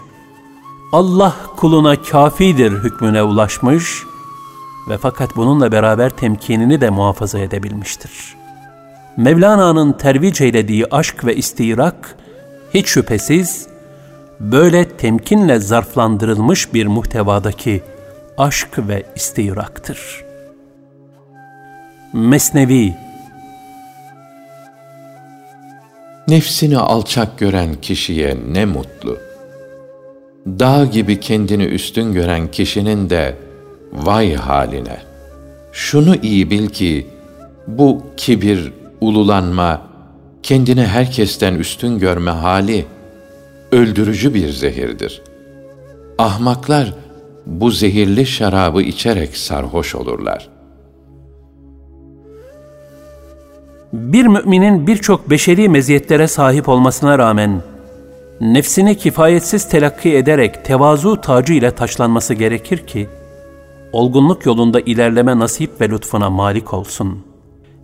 Allah 0.91 1.35
kuluna 1.57 2.01
kafidir 2.01 2.71
hükmüne 2.71 3.23
ulaşmış 3.23 4.03
ve 4.89 4.97
fakat 4.97 5.35
bununla 5.35 5.71
beraber 5.71 6.09
temkinini 6.09 6.81
de 6.81 6.89
muhafaza 6.89 7.39
edebilmiştir. 7.39 8.35
Mevlana'nın 9.17 9.91
tervic 9.93 10.45
eylediği 10.45 10.85
aşk 10.91 11.25
ve 11.25 11.35
istirak 11.35 12.15
hiç 12.73 12.87
şüphesiz 12.87 13.67
böyle 14.39 14.89
temkinle 14.89 15.59
zarflandırılmış 15.59 16.73
bir 16.73 16.87
muhtevadaki 16.87 17.83
aşk 18.37 18.79
ve 18.87 19.03
istiraktır. 19.15 20.23
Mesnevi 22.13 22.95
Nefsini 26.27 26.77
alçak 26.77 27.37
gören 27.37 27.75
kişiye 27.81 28.37
ne 28.51 28.65
mutlu. 28.65 29.17
Dağ 30.47 30.85
gibi 30.85 31.19
kendini 31.19 31.63
üstün 31.63 32.13
gören 32.13 32.51
kişinin 32.51 33.09
de 33.09 33.35
vay 33.93 34.35
haline. 34.35 34.97
Şunu 35.71 36.15
iyi 36.15 36.49
bil 36.49 36.67
ki 36.67 37.07
bu 37.67 38.03
kibir, 38.17 38.71
ululanma, 39.01 39.81
kendini 40.43 40.85
herkesten 40.85 41.53
üstün 41.55 41.99
görme 41.99 42.31
hali 42.31 42.85
öldürücü 43.71 44.33
bir 44.33 44.49
zehirdir. 44.49 45.21
Ahmaklar 46.17 46.93
bu 47.45 47.71
zehirli 47.71 48.25
şarabı 48.25 48.81
içerek 48.81 49.37
sarhoş 49.37 49.95
olurlar. 49.95 50.52
Bir 53.93 54.25
müminin 54.25 54.87
birçok 54.87 55.29
beşeri 55.29 55.69
meziyetlere 55.69 56.27
sahip 56.27 56.69
olmasına 56.69 57.19
rağmen 57.19 57.61
nefsini 58.41 58.97
kifayetsiz 58.97 59.69
telakki 59.69 60.15
ederek 60.15 60.65
tevazu 60.65 61.21
tacı 61.21 61.53
ile 61.53 61.71
taşlanması 61.71 62.33
gerekir 62.33 62.77
ki 62.77 63.07
olgunluk 63.91 64.45
yolunda 64.45 64.79
ilerleme 64.79 65.39
nasip 65.39 65.81
ve 65.81 65.89
lütfuna 65.89 66.29
malik 66.29 66.73
olsun. 66.73 67.25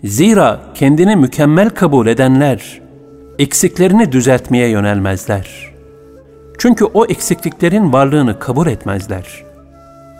Zira 0.04 0.60
kendini 0.76 1.16
mükemmel 1.16 1.70
kabul 1.70 2.08
edenler 2.08 2.82
eksiklerini 3.40 4.12
düzeltmeye 4.12 4.68
yönelmezler. 4.68 5.74
Çünkü 6.58 6.86
o 6.86 7.06
eksikliklerin 7.06 7.94
varlığını 7.94 8.40
kabul 8.40 8.68
etmezler. 8.68 9.46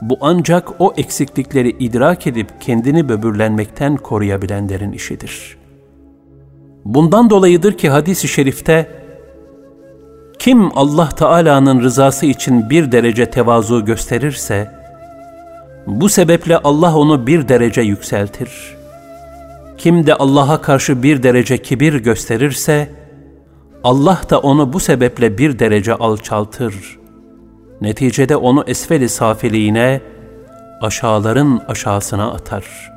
Bu 0.02 0.18
ancak 0.22 0.82
o 0.82 0.94
eksiklikleri 0.98 1.70
idrak 1.70 2.28
edip 2.28 2.48
kendini 2.62 3.10
böbürlenmekten 3.10 3.98
koruyabilenlerin 3.98 4.92
işidir. 4.92 5.59
Bundan 6.90 7.30
dolayıdır 7.30 7.74
ki 7.74 7.90
hadis-i 7.90 8.28
şerifte 8.28 8.90
kim 10.40 10.78
Allah 10.78 11.10
Teala'nın 11.10 11.82
rızası 11.82 12.26
için 12.26 12.70
bir 12.70 12.92
derece 12.92 13.26
tevazu 13.26 13.86
gösterirse, 13.86 14.72
bu 15.88 16.10
sebeple 16.10 16.58
Allah 16.58 16.96
onu 16.96 17.28
bir 17.28 17.48
derece 17.48 17.82
yükseltir. 17.82 18.50
Kim 19.78 20.08
de 20.08 20.16
Allah'a 20.16 20.62
karşı 20.62 21.04
bir 21.04 21.24
derece 21.24 21.58
kibir 21.58 21.94
gösterirse, 21.94 22.90
Allah 23.84 24.22
da 24.30 24.40
onu 24.40 24.74
bu 24.74 24.80
sebeple 24.80 25.38
bir 25.38 25.60
derece 25.60 25.94
alçaltır. 25.94 27.00
Neticede 27.82 28.36
onu 28.36 28.64
esfeli 28.68 29.10
safiliğine, 29.10 30.02
aşağıların 30.82 31.62
aşağısına 31.68 32.32
atar. 32.32 32.92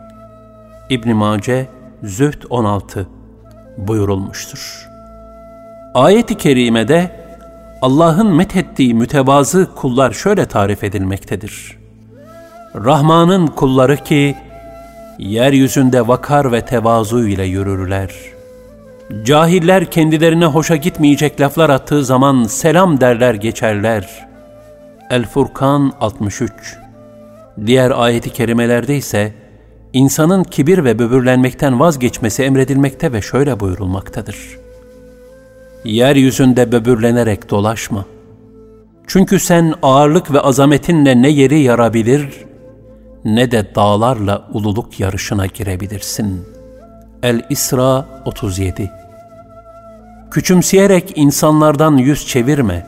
İbn 0.90 1.12
Mace 1.12 1.68
Zühd 2.02 2.42
16 2.50 3.21
buyurulmuştur. 3.78 4.88
Ayet-i 5.94 6.34
kerimede 6.34 7.22
Allah'ın 7.82 8.34
methettiği 8.34 8.94
mütevazı 8.94 9.68
kullar 9.74 10.12
şöyle 10.12 10.46
tarif 10.46 10.84
edilmektedir. 10.84 11.78
Rahman'ın 12.74 13.46
kulları 13.46 13.96
ki, 13.96 14.36
yeryüzünde 15.18 16.08
vakar 16.08 16.52
ve 16.52 16.64
tevazu 16.64 17.28
ile 17.28 17.44
yürürler. 17.44 18.10
Cahiller 19.24 19.84
kendilerine 19.90 20.46
hoşa 20.46 20.76
gitmeyecek 20.76 21.40
laflar 21.40 21.70
attığı 21.70 22.04
zaman 22.04 22.44
selam 22.44 23.00
derler 23.00 23.34
geçerler. 23.34 24.28
El-Furkan 25.10 25.92
63 26.00 26.78
Diğer 27.66 27.90
ayeti 27.90 28.30
kerimelerde 28.30 28.96
ise, 28.96 29.32
insanın 29.92 30.44
kibir 30.44 30.84
ve 30.84 30.98
böbürlenmekten 30.98 31.80
vazgeçmesi 31.80 32.42
emredilmekte 32.42 33.12
ve 33.12 33.22
şöyle 33.22 33.60
buyurulmaktadır. 33.60 34.36
Yeryüzünde 35.84 36.72
böbürlenerek 36.72 37.50
dolaşma. 37.50 38.04
Çünkü 39.06 39.40
sen 39.40 39.74
ağırlık 39.82 40.32
ve 40.32 40.40
azametinle 40.40 41.22
ne 41.22 41.28
yeri 41.28 41.60
yarabilir, 41.60 42.44
ne 43.24 43.50
de 43.50 43.74
dağlarla 43.74 44.48
ululuk 44.52 45.00
yarışına 45.00 45.46
girebilirsin. 45.46 46.44
El-İsra 47.22 48.06
37 48.24 48.90
Küçümseyerek 50.30 51.12
insanlardan 51.16 51.96
yüz 51.96 52.26
çevirme 52.26 52.86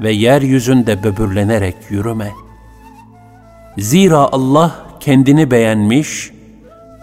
ve 0.00 0.12
yeryüzünde 0.12 1.02
böbürlenerek 1.02 1.76
yürüme. 1.90 2.30
Zira 3.78 4.18
Allah 4.18 4.89
kendini 5.00 5.50
beğenmiş, 5.50 6.30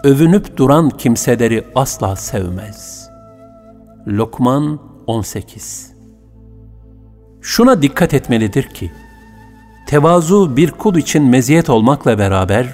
övünüp 0.04 0.56
duran 0.56 0.90
kimseleri 0.90 1.64
asla 1.74 2.16
sevmez. 2.16 3.08
Lokman 4.06 4.78
18 5.06 5.92
Şuna 7.40 7.82
dikkat 7.82 8.14
etmelidir 8.14 8.62
ki, 8.62 8.92
tevazu 9.86 10.56
bir 10.56 10.70
kul 10.70 10.96
için 10.96 11.24
meziyet 11.24 11.70
olmakla 11.70 12.18
beraber, 12.18 12.66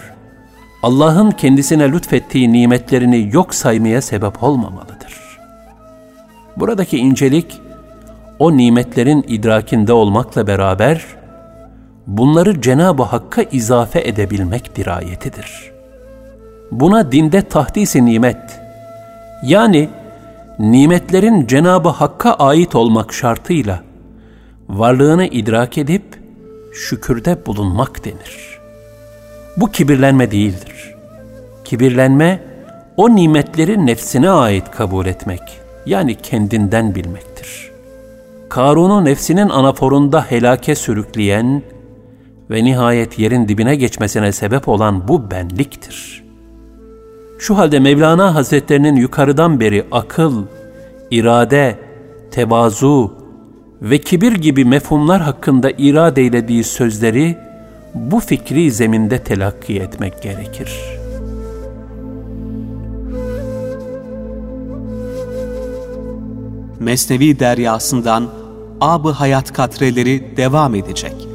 Allah'ın 0.82 1.30
kendisine 1.30 1.92
lütfettiği 1.92 2.52
nimetlerini 2.52 3.30
yok 3.32 3.54
saymaya 3.54 4.02
sebep 4.02 4.42
olmamalıdır. 4.42 5.38
Buradaki 6.56 6.98
incelik, 6.98 7.60
o 8.38 8.56
nimetlerin 8.56 9.24
idrakinde 9.28 9.92
olmakla 9.92 10.46
beraber, 10.46 11.04
bunları 12.07 12.61
Cenab-ı 12.61 13.03
Hakk'a 13.03 13.43
izafe 13.43 14.01
edebilmek 14.01 14.77
dirayetidir. 14.77 15.73
Buna 16.71 17.12
dinde 17.12 17.43
tahdis-i 17.43 18.05
nimet, 18.07 18.61
yani 19.43 19.88
nimetlerin 20.59 21.47
Cenab-ı 21.47 21.88
Hakk'a 21.88 22.35
ait 22.35 22.75
olmak 22.75 23.12
şartıyla, 23.12 23.83
varlığını 24.69 25.27
idrak 25.27 25.79
edip 25.79 26.05
şükürde 26.73 27.47
bulunmak 27.47 28.05
denir. 28.05 28.59
Bu 29.57 29.71
kibirlenme 29.71 30.31
değildir. 30.31 30.95
Kibirlenme, 31.64 32.40
o 32.97 33.17
nimetleri 33.17 33.87
nefsine 33.87 34.31
ait 34.31 34.71
kabul 34.71 35.07
etmek, 35.07 35.40
yani 35.87 36.14
kendinden 36.14 36.95
bilmektir. 36.95 37.71
Karun'u 38.49 39.05
nefsinin 39.05 39.49
anaforunda 39.49 40.31
helake 40.31 40.75
sürükleyen 40.75 41.62
ve 42.50 42.64
nihayet 42.64 43.18
yerin 43.18 43.48
dibine 43.48 43.76
geçmesine 43.76 44.33
sebep 44.33 44.68
olan 44.68 45.09
bu 45.09 45.30
benliktir. 45.30 46.24
Şu 47.38 47.59
halde 47.59 47.80
Mevlana 47.80 48.35
Hazretlerinin 48.35 48.96
yukarıdan 48.96 49.61
beri 49.61 49.87
akıl, 49.92 50.44
irade, 51.11 51.78
tevazu 52.30 53.12
ve 53.83 53.98
kibir 53.98 54.33
gibi 54.33 54.64
mefhumlar 54.64 55.22
hakkında 55.22 55.70
irade 55.70 56.22
eylediği 56.22 56.64
sözleri 56.64 57.38
bu 57.94 58.20
fikri 58.20 58.70
zeminde 58.70 59.18
telakki 59.18 59.80
etmek 59.80 60.22
gerekir. 60.22 60.80
Mesnevi 66.80 67.38
deryasından 67.38 68.28
Ab-ı 68.80 69.11
Hayat 69.11 69.52
katreleri 69.52 70.37
devam 70.37 70.74
edecek. 70.74 71.34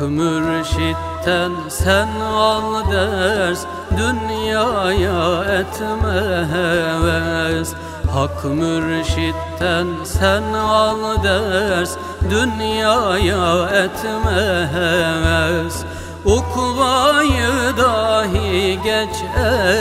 Hak 0.00 0.10
mürşitten 0.10 1.52
sen 1.68 2.08
al 2.20 2.90
ders 2.92 3.64
Dünyaya 3.96 5.44
etme 5.44 6.46
heves. 6.52 7.72
Hak 8.12 8.44
mürşitten 8.44 9.86
sen 10.04 10.42
al 10.52 11.22
ders 11.22 11.90
Dünyaya 12.30 13.68
etme 13.68 14.68
heves. 14.74 15.84
Ukbayı 16.24 17.76
dahi 17.78 18.78
geç 18.84 19.16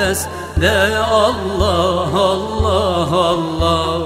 es 0.04 0.28
De 0.62 0.98
Allah 0.98 2.08
Allah 2.16 3.08
Allah 3.12 4.02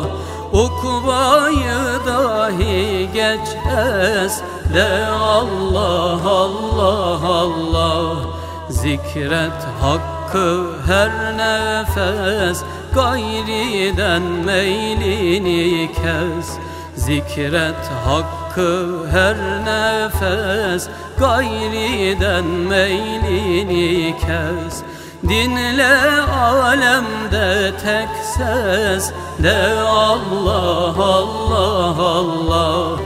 Ukbayı 0.54 2.06
dahi 2.08 3.10
geç 3.14 3.48
es 3.78 4.42
De 4.74 5.06
Allah 5.08 6.20
Allah 6.26 7.28
Allah. 7.28 8.16
Zikret 8.70 9.62
hakkı 9.82 10.68
her 10.88 11.38
nefes. 11.38 12.64
Gayriden 12.96 14.22
meylini 14.22 15.92
kes. 15.94 16.50
Zikret 16.96 17.86
hakkı 18.06 19.06
her 19.12 19.38
nefes. 19.66 20.88
Gayriden 21.20 22.46
meylini 22.46 24.16
kes 24.20 24.84
Dinle 25.30 26.22
alemde 26.22 27.72
tek 27.84 28.10
ses 28.36 29.12
De 29.44 29.82
Allah 29.82 30.96
Allah 30.98 31.96
Allah. 31.98 33.00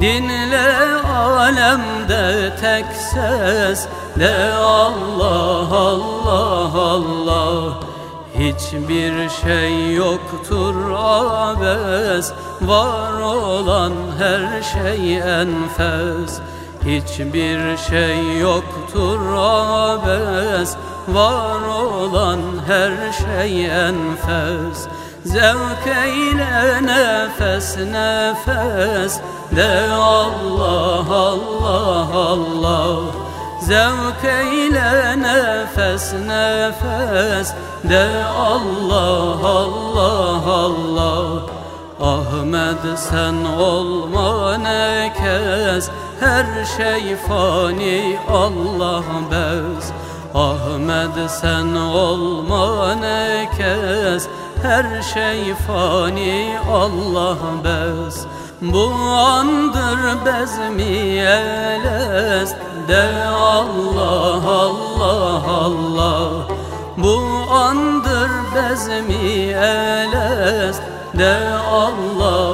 Dinle 0.00 0.72
alemde 1.08 2.52
tek 2.60 2.84
ses 3.12 3.88
De 4.18 4.54
Allah 4.54 5.68
Allah 5.70 6.72
Allah. 6.74 7.74
Hiçbir 8.38 9.28
şey 9.28 9.94
yoktur 9.94 10.74
abes 10.96 12.32
Var 12.60 13.20
olan 13.20 13.92
her 14.18 14.62
şey 14.62 15.18
enfes. 15.18 16.40
Hiçbir 16.86 17.76
şey 17.76 18.38
yoktur 18.40 19.20
abes 19.36 20.76
Var 21.08 21.62
olan 21.62 22.40
her 22.66 23.12
şey 23.12 23.66
enfes. 23.66 24.86
Zevk 25.24 25.86
eyle 25.86 26.82
nefes 26.82 27.76
nefes. 27.76 29.20
De 29.56 29.92
Allah 29.92 31.04
Allah 31.10 32.06
Allah. 32.14 32.96
Zevk 33.60 34.24
eyle 34.24 35.22
nefes 35.22 36.12
nefes. 36.12 37.54
De 37.84 38.24
Allah 38.36 39.36
Allah 39.44 40.42
Allah. 40.46 41.42
Ahmet 42.02 42.98
sen 42.98 43.44
olma 43.44 44.56
ne 44.58 45.12
kez 45.16 45.90
Her 46.20 46.64
şey 46.76 47.16
fani 47.16 48.18
Allah 48.30 49.02
bez 49.30 49.92
Ahmet 50.34 51.30
sen 51.30 51.74
olma 51.74 52.94
ne 52.94 53.50
kez 53.56 54.28
Her 54.62 55.02
şey 55.02 55.54
fani 55.54 56.58
Allah 56.72 57.36
bez 57.64 58.26
Bu 58.62 58.92
andır 59.10 59.98
bezmi 60.26 61.18
elest 61.18 62.56
De 62.88 63.24
Allah 63.28 64.42
Allah 64.46 65.42
Allah. 65.48 66.28
Bu 66.96 67.22
andır 67.52 68.30
bezmi 68.54 69.52
elest 69.52 70.82
De 71.18 71.36
Allah 71.70 72.51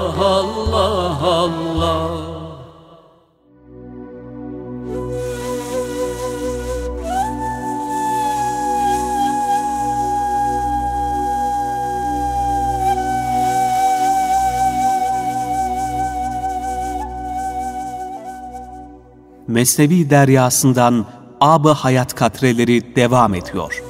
Mesnevi 19.58 20.10
deryasından 20.10 21.06
Ab-ı 21.40 21.70
Hayat 21.70 22.14
katreleri 22.14 22.96
devam 22.96 23.34
ediyor. 23.34 23.82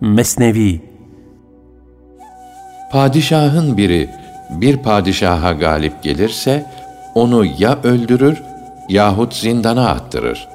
Mesnevi 0.00 0.80
Padişahın 2.92 3.76
biri 3.76 4.10
bir 4.50 4.76
padişaha 4.76 5.52
galip 5.52 6.02
gelirse 6.02 6.66
onu 7.14 7.44
ya 7.58 7.78
öldürür 7.82 8.42
yahut 8.88 9.34
zindana 9.34 9.88
attırır. 9.88 10.48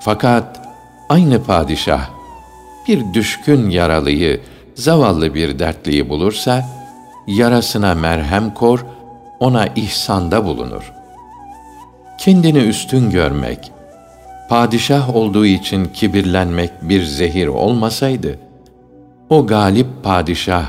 Fakat 0.00 0.60
aynı 1.08 1.44
padişah 1.44 2.10
bir 2.88 3.14
düşkün 3.14 3.70
yaralıyı, 3.70 4.40
zavallı 4.74 5.34
bir 5.34 5.58
dertliyi 5.58 6.08
bulursa 6.08 6.64
yarasına 7.26 7.94
merhem 7.94 8.54
kor, 8.54 8.86
ona 9.40 9.66
ihsanda 9.66 10.44
bulunur. 10.44 10.92
Kendini 12.18 12.58
üstün 12.58 13.10
görmek, 13.10 13.72
padişah 14.48 15.16
olduğu 15.16 15.46
için 15.46 15.84
kibirlenmek 15.84 16.70
bir 16.82 17.04
zehir 17.04 17.46
olmasaydı, 17.46 18.38
o 19.30 19.46
galip 19.46 19.86
padişah, 20.02 20.66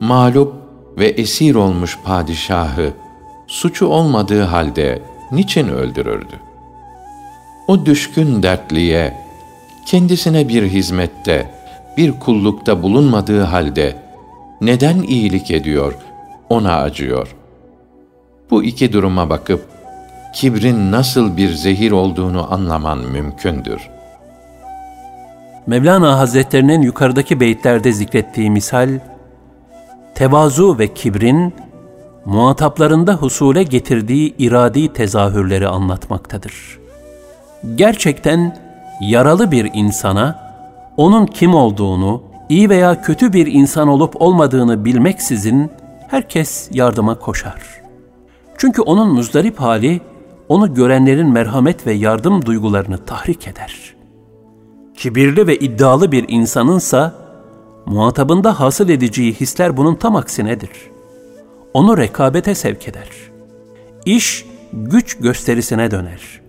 mağlup 0.00 0.54
ve 0.98 1.06
esir 1.06 1.54
olmuş 1.54 1.98
padişahı, 2.04 2.92
suçu 3.46 3.86
olmadığı 3.86 4.42
halde 4.42 5.02
niçin 5.32 5.68
öldürürdü? 5.68 6.40
O 7.68 7.86
düşkün 7.86 8.42
dertliye, 8.42 9.16
kendisine 9.86 10.48
bir 10.48 10.62
hizmette, 10.62 11.50
bir 11.96 12.12
kullukta 12.20 12.82
bulunmadığı 12.82 13.42
halde, 13.42 13.96
neden 14.60 15.02
iyilik 15.02 15.50
ediyor, 15.50 15.94
ona 16.48 16.76
acıyor? 16.76 17.36
Bu 18.50 18.64
iki 18.64 18.92
duruma 18.92 19.30
bakıp, 19.30 19.68
kibrin 20.34 20.92
nasıl 20.92 21.36
bir 21.36 21.52
zehir 21.52 21.90
olduğunu 21.90 22.52
anlaman 22.52 22.98
mümkündür. 22.98 23.90
Mevlana 25.66 26.18
Hazretlerinin 26.18 26.82
yukarıdaki 26.82 27.40
beytlerde 27.40 27.92
zikrettiği 27.92 28.50
misal, 28.50 28.98
tevazu 30.14 30.78
ve 30.78 30.94
kibrin 30.94 31.54
muhataplarında 32.24 33.14
husule 33.14 33.62
getirdiği 33.62 34.34
iradi 34.38 34.92
tezahürleri 34.92 35.68
anlatmaktadır. 35.68 36.78
Gerçekten 37.74 38.58
yaralı 39.00 39.50
bir 39.50 39.70
insana 39.74 40.52
onun 40.96 41.26
kim 41.26 41.54
olduğunu, 41.54 42.22
iyi 42.48 42.70
veya 42.70 43.02
kötü 43.02 43.32
bir 43.32 43.46
insan 43.46 43.88
olup 43.88 44.22
olmadığını 44.22 44.84
bilmeksizin 44.84 45.70
herkes 46.08 46.68
yardıma 46.72 47.18
koşar. 47.18 47.62
Çünkü 48.58 48.82
onun 48.82 49.08
muzdarip 49.08 49.60
hali 49.60 50.00
onu 50.48 50.74
görenlerin 50.74 51.28
merhamet 51.28 51.86
ve 51.86 51.92
yardım 51.92 52.46
duygularını 52.46 52.98
tahrik 52.98 53.48
eder. 53.48 53.94
Kibirli 54.96 55.46
ve 55.46 55.58
iddialı 55.58 56.12
bir 56.12 56.24
insanınsa 56.28 57.14
muhatabında 57.86 58.60
hasıl 58.60 58.88
edeceği 58.88 59.32
hisler 59.32 59.76
bunun 59.76 59.94
tam 59.94 60.16
aksinedir. 60.16 60.91
Onu 61.74 61.98
rekabete 61.98 62.54
sevk 62.54 62.88
eder. 62.88 63.08
İş 64.04 64.46
güç 64.72 65.18
gösterisine 65.18 65.90
döner. 65.90 66.40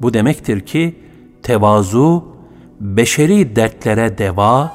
Bu 0.00 0.14
demektir 0.14 0.60
ki 0.60 1.00
tevazu, 1.42 2.24
beşeri 2.80 3.56
dertlere 3.56 4.18
deva 4.18 4.72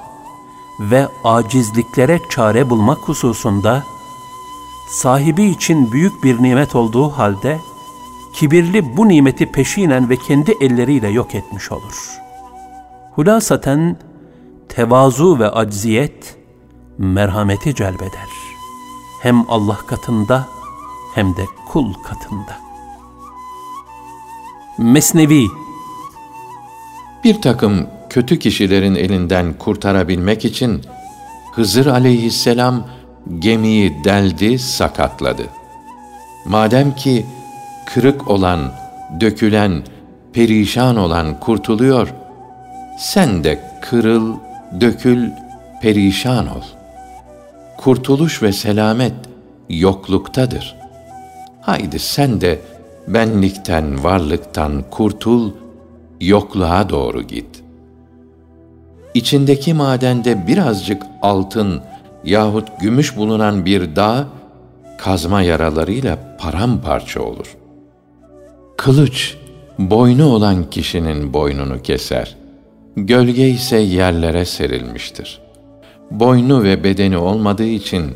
ve 0.79 1.07
acizliklere 1.23 2.19
çare 2.29 2.69
bulmak 2.69 2.97
hususunda 2.97 3.83
sahibi 4.89 5.43
için 5.43 5.91
büyük 5.91 6.23
bir 6.23 6.43
nimet 6.43 6.75
olduğu 6.75 7.09
halde 7.09 7.57
kibirli 8.35 8.97
bu 8.97 9.07
nimeti 9.07 9.51
peşinen 9.51 10.09
ve 10.09 10.17
kendi 10.17 10.53
elleriyle 10.61 11.07
yok 11.07 11.35
etmiş 11.35 11.71
olur. 11.71 12.19
Hulasaten 13.11 13.97
tevazu 14.69 15.39
ve 15.39 15.49
acziyet 15.49 16.37
merhameti 16.97 17.75
celbeder. 17.75 18.44
Hem 19.25 19.49
Allah 19.49 19.77
katında 19.87 20.47
hem 21.15 21.37
de 21.37 21.45
kul 21.67 21.93
katında. 21.93 22.57
Mesnevi 24.77 25.47
Bir 27.23 27.41
takım 27.41 27.87
kötü 28.09 28.39
kişilerin 28.39 28.95
elinden 28.95 29.53
kurtarabilmek 29.53 30.45
için 30.45 30.81
Hızır 31.51 31.85
aleyhisselam 31.85 32.87
gemiyi 33.39 34.03
deldi, 34.03 34.59
sakatladı. 34.59 35.43
Madem 36.45 36.95
ki 36.95 37.25
kırık 37.85 38.27
olan, 38.27 38.71
dökülen, 39.19 39.83
perişan 40.33 40.97
olan 40.97 41.39
kurtuluyor, 41.39 42.13
sen 42.99 43.43
de 43.43 43.71
kırıl, 43.81 44.33
dökül, 44.81 45.29
perişan 45.81 46.47
ol. 46.47 46.74
Kurtuluş 47.85 48.43
ve 48.43 48.51
selamet 48.51 49.13
yokluktadır. 49.69 50.75
Haydi 51.61 51.99
sen 51.99 52.41
de 52.41 52.59
benlikten, 53.07 54.03
varlıktan 54.03 54.83
kurtul, 54.91 55.51
yokluğa 56.21 56.89
doğru 56.89 57.21
git. 57.21 57.63
İçindeki 59.13 59.73
madende 59.73 60.47
birazcık 60.47 61.03
altın 61.21 61.81
yahut 62.23 62.79
gümüş 62.81 63.17
bulunan 63.17 63.65
bir 63.65 63.95
dağ, 63.95 64.27
kazma 64.97 65.41
yaralarıyla 65.41 66.37
paramparça 66.39 67.21
olur. 67.21 67.57
Kılıç, 68.77 69.37
boynu 69.79 70.25
olan 70.25 70.69
kişinin 70.69 71.33
boynunu 71.33 71.81
keser.'' 71.81 72.37
Gölge 72.97 73.49
ise 73.49 73.77
yerlere 73.77 74.45
serilmiştir. 74.45 75.44
Boynu 76.11 76.63
ve 76.63 76.83
bedeni 76.83 77.17
olmadığı 77.17 77.67
için 77.67 78.13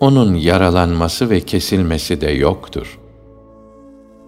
onun 0.00 0.34
yaralanması 0.34 1.30
ve 1.30 1.40
kesilmesi 1.40 2.20
de 2.20 2.30
yoktur. 2.30 2.98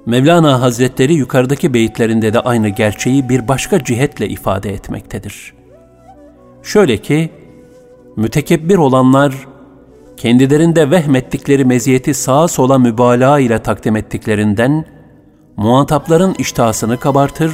Mevlana 0.07 0.61
Hazretleri 0.61 1.15
yukarıdaki 1.15 1.75
beyitlerinde 1.75 2.33
de 2.33 2.41
aynı 2.41 2.69
gerçeği 2.69 3.29
bir 3.29 3.49
başka 3.49 3.85
cihetle 3.85 4.29
ifade 4.29 4.73
etmektedir. 4.73 5.55
Şöyle 6.63 6.97
ki, 6.97 7.31
mütekebbir 8.17 8.77
olanlar, 8.77 9.35
kendilerinde 10.17 10.91
vehmettikleri 10.91 11.65
meziyeti 11.65 12.15
sağa 12.15 12.49
sola 12.49 12.79
mübalağa 12.79 13.39
ile 13.39 13.59
takdim 13.59 13.97
ettiklerinden, 13.97 14.85
muhatapların 15.57 16.35
iştahını 16.39 17.01
kabartır 17.01 17.53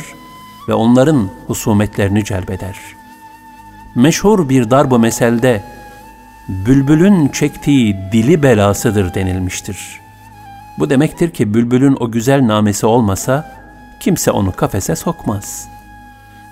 ve 0.68 0.74
onların 0.74 1.30
husumetlerini 1.46 2.24
celbeder. 2.24 2.99
Meşhur 3.94 4.48
bir 4.48 4.70
darbu 4.70 4.98
meselde, 4.98 5.62
bülbülün 6.48 7.28
çektiği 7.28 7.96
dili 8.12 8.42
belasıdır 8.42 9.14
denilmiştir. 9.14 10.00
Bu 10.78 10.90
demektir 10.90 11.30
ki 11.30 11.54
bülbülün 11.54 11.96
o 12.00 12.10
güzel 12.10 12.46
namesi 12.46 12.86
olmasa, 12.86 13.52
kimse 14.00 14.30
onu 14.30 14.52
kafese 14.52 14.96
sokmaz. 14.96 15.68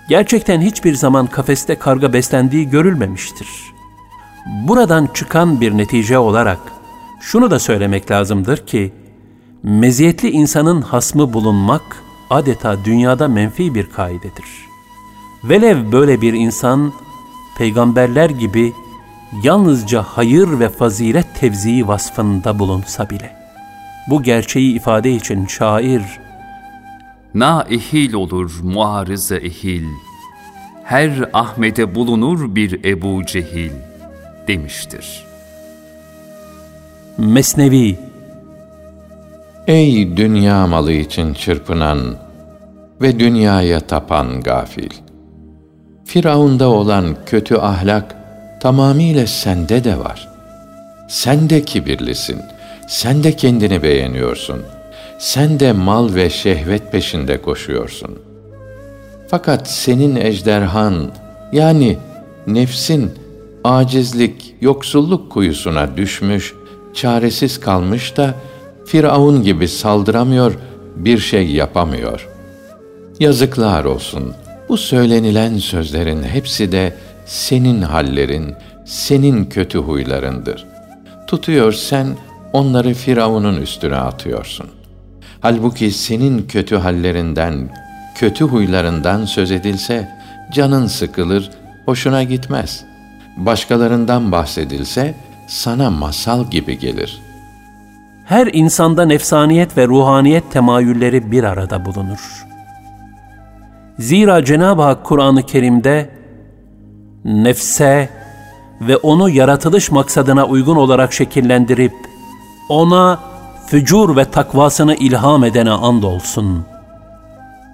Gerçekten 0.08 0.60
hiçbir 0.60 0.94
zaman 0.94 1.26
kafeste 1.26 1.74
karga 1.74 2.12
beslendiği 2.12 2.70
görülmemiştir. 2.70 3.48
Buradan 4.46 5.08
çıkan 5.14 5.60
bir 5.60 5.78
netice 5.78 6.18
olarak, 6.18 6.58
şunu 7.20 7.50
da 7.50 7.58
söylemek 7.58 8.10
lazımdır 8.10 8.66
ki, 8.66 8.92
meziyetli 9.62 10.30
insanın 10.30 10.82
hasmı 10.82 11.32
bulunmak, 11.32 11.82
adeta 12.30 12.84
dünyada 12.84 13.28
menfi 13.28 13.74
bir 13.74 13.90
kaidedir. 13.90 14.68
Velev 15.44 15.92
böyle 15.92 16.20
bir 16.20 16.32
insan, 16.32 16.92
peygamberler 17.58 18.30
gibi 18.30 18.72
yalnızca 19.42 20.02
hayır 20.02 20.60
ve 20.60 20.68
fazilet 20.68 21.34
tevziyi 21.40 21.88
vasfında 21.88 22.58
bulunsa 22.58 23.10
bile. 23.10 23.36
Bu 24.10 24.22
gerçeği 24.22 24.76
ifade 24.76 25.12
için 25.12 25.46
şair, 25.46 26.02
Na 27.34 27.66
ehil 27.70 28.12
olur 28.12 28.60
muarıza 28.62 29.36
ehil, 29.36 29.84
her 30.84 31.10
Ahmet'e 31.32 31.94
bulunur 31.94 32.54
bir 32.54 32.84
Ebu 32.84 33.26
Cehil 33.26 33.70
demiştir. 34.48 35.24
Mesnevi 37.18 37.98
Ey 39.66 40.16
dünya 40.16 40.66
malı 40.66 40.92
için 40.92 41.34
çırpınan 41.34 42.16
ve 43.00 43.20
dünyaya 43.20 43.80
tapan 43.80 44.40
gafil! 44.40 45.07
Firavun'da 46.08 46.68
olan 46.68 47.16
kötü 47.26 47.56
ahlak 47.56 48.16
tamamiyle 48.60 49.26
sende 49.26 49.84
de 49.84 49.98
var. 49.98 50.28
Sen 51.08 51.50
de 51.50 51.62
kibirlisin, 51.62 52.40
sen 52.88 53.24
de 53.24 53.36
kendini 53.36 53.82
beğeniyorsun. 53.82 54.62
Sen 55.18 55.60
de 55.60 55.72
mal 55.72 56.14
ve 56.14 56.30
şehvet 56.30 56.92
peşinde 56.92 57.42
koşuyorsun. 57.42 58.18
Fakat 59.28 59.70
senin 59.70 60.16
ejderhan, 60.16 61.10
yani 61.52 61.98
nefsin 62.46 63.10
acizlik, 63.64 64.54
yoksulluk 64.60 65.32
kuyusuna 65.32 65.96
düşmüş, 65.96 66.54
çaresiz 66.94 67.60
kalmış 67.60 68.16
da 68.16 68.34
Firavun 68.86 69.42
gibi 69.42 69.68
saldıramıyor, 69.68 70.54
bir 70.96 71.18
şey 71.18 71.50
yapamıyor. 71.50 72.28
Yazıklar 73.20 73.84
olsun. 73.84 74.34
Bu 74.68 74.76
söylenilen 74.76 75.58
sözlerin 75.58 76.22
hepsi 76.22 76.72
de 76.72 76.94
senin 77.26 77.82
hallerin, 77.82 78.54
senin 78.84 79.44
kötü 79.44 79.78
huylarındır. 79.78 80.66
Tutuyor 81.26 81.72
sen 81.72 82.06
onları 82.52 82.94
Firavun'un 82.94 83.62
üstüne 83.62 83.96
atıyorsun. 83.96 84.66
Halbuki 85.40 85.90
senin 85.90 86.46
kötü 86.46 86.76
hallerinden, 86.76 87.68
kötü 88.14 88.44
huylarından 88.44 89.24
söz 89.24 89.50
edilse 89.50 90.08
canın 90.52 90.86
sıkılır, 90.86 91.50
hoşuna 91.84 92.22
gitmez. 92.22 92.84
Başkalarından 93.36 94.32
bahsedilse 94.32 95.14
sana 95.48 95.90
masal 95.90 96.50
gibi 96.50 96.78
gelir.'' 96.78 97.28
her 98.28 98.46
insanda 98.52 99.04
nefsaniyet 99.04 99.76
ve 99.76 99.86
ruhaniyet 99.86 100.52
temayülleri 100.52 101.32
bir 101.32 101.44
arada 101.44 101.84
bulunur. 101.84 102.47
Zira 103.98 104.44
Cenab-ı 104.44 104.82
Hak 104.82 105.04
Kur'an-ı 105.04 105.42
Kerim'de 105.42 106.10
nefse 107.24 108.08
ve 108.80 108.96
onu 108.96 109.30
yaratılış 109.30 109.90
maksadına 109.90 110.46
uygun 110.46 110.76
olarak 110.76 111.12
şekillendirip 111.12 111.92
ona 112.68 113.20
fücur 113.66 114.16
ve 114.16 114.24
takvasını 114.24 114.94
ilham 114.94 115.44
edene 115.44 115.70
andolsun. 115.70 116.64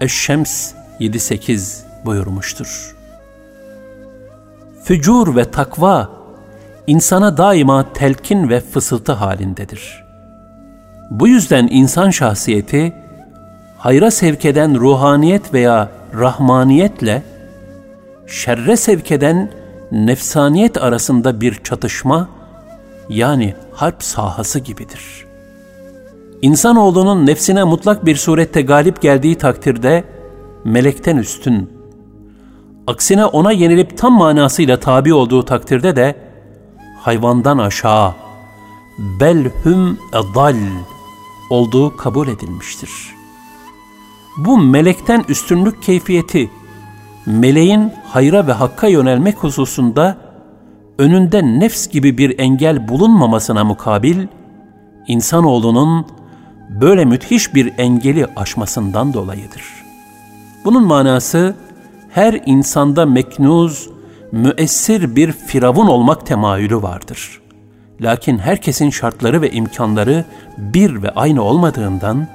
Eşşems 0.00 0.72
7-8 1.00 1.82
buyurmuştur. 2.04 2.96
Fücur 4.84 5.36
ve 5.36 5.50
takva 5.50 6.10
insana 6.86 7.36
daima 7.36 7.92
telkin 7.92 8.48
ve 8.48 8.60
fısıltı 8.60 9.12
halindedir. 9.12 10.04
Bu 11.10 11.28
yüzden 11.28 11.68
insan 11.70 12.10
şahsiyeti 12.10 12.92
hayra 13.78 14.10
sevk 14.10 14.44
eden 14.44 14.80
ruhaniyet 14.80 15.54
veya 15.54 15.88
rahmaniyetle 16.14 17.22
şerre 18.26 18.76
sevk 18.76 19.12
eden 19.12 19.50
nefsaniyet 19.92 20.82
arasında 20.82 21.40
bir 21.40 21.54
çatışma 21.54 22.28
yani 23.08 23.54
harp 23.72 24.02
sahası 24.02 24.58
gibidir. 24.58 25.26
İnsanoğlunun 26.42 27.26
nefsine 27.26 27.64
mutlak 27.64 28.06
bir 28.06 28.16
surette 28.16 28.62
galip 28.62 29.02
geldiği 29.02 29.34
takdirde 29.34 30.04
melekten 30.64 31.16
üstün, 31.16 31.70
aksine 32.86 33.24
ona 33.26 33.52
yenilip 33.52 33.98
tam 33.98 34.12
manasıyla 34.12 34.80
tabi 34.80 35.14
olduğu 35.14 35.44
takdirde 35.44 35.96
de 35.96 36.16
hayvandan 37.00 37.58
aşağı, 37.58 38.12
belhüm 39.20 39.98
edal 40.12 40.56
olduğu 41.50 41.96
kabul 41.96 42.28
edilmiştir. 42.28 42.90
Bu 44.36 44.58
melekten 44.58 45.24
üstünlük 45.28 45.82
keyfiyeti, 45.82 46.50
meleğin 47.26 47.92
hayra 48.06 48.46
ve 48.46 48.52
hakka 48.52 48.88
yönelmek 48.88 49.36
hususunda 49.36 50.16
önünde 50.98 51.42
nefs 51.42 51.88
gibi 51.88 52.18
bir 52.18 52.38
engel 52.38 52.88
bulunmamasına 52.88 53.64
mukabil, 53.64 54.26
insanoğlunun 55.08 56.06
böyle 56.80 57.04
müthiş 57.04 57.54
bir 57.54 57.72
engeli 57.78 58.26
aşmasından 58.36 59.14
dolayıdır. 59.14 59.62
Bunun 60.64 60.86
manası, 60.86 61.54
her 62.10 62.40
insanda 62.46 63.06
meknuz, 63.06 63.90
müessir 64.32 65.16
bir 65.16 65.32
firavun 65.32 65.86
olmak 65.86 66.26
temayülü 66.26 66.82
vardır. 66.82 67.40
Lakin 68.00 68.38
herkesin 68.38 68.90
şartları 68.90 69.42
ve 69.42 69.50
imkanları 69.50 70.24
bir 70.58 71.02
ve 71.02 71.10
aynı 71.10 71.42
olmadığından, 71.42 72.28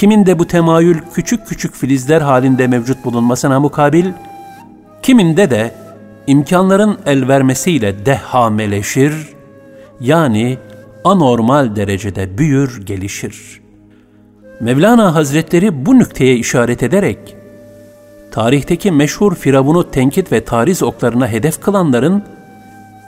kiminde 0.00 0.38
bu 0.38 0.46
temayül 0.46 0.98
küçük 1.14 1.46
küçük 1.46 1.74
filizler 1.74 2.20
halinde 2.20 2.66
mevcut 2.66 3.04
bulunmasına 3.04 3.60
mukabil, 3.60 4.06
kiminde 5.02 5.50
de 5.50 5.74
imkanların 6.26 6.98
el 7.06 7.28
vermesiyle 7.28 8.06
dehameleşir, 8.06 9.12
yani 10.00 10.58
anormal 11.04 11.76
derecede 11.76 12.38
büyür, 12.38 12.86
gelişir. 12.86 13.60
Mevlana 14.60 15.14
Hazretleri 15.14 15.86
bu 15.86 15.98
nükteye 15.98 16.36
işaret 16.36 16.82
ederek, 16.82 17.36
tarihteki 18.30 18.92
meşhur 18.92 19.34
firavunu 19.34 19.90
tenkit 19.90 20.32
ve 20.32 20.44
tariz 20.44 20.82
oklarına 20.82 21.28
hedef 21.28 21.60
kılanların, 21.60 22.22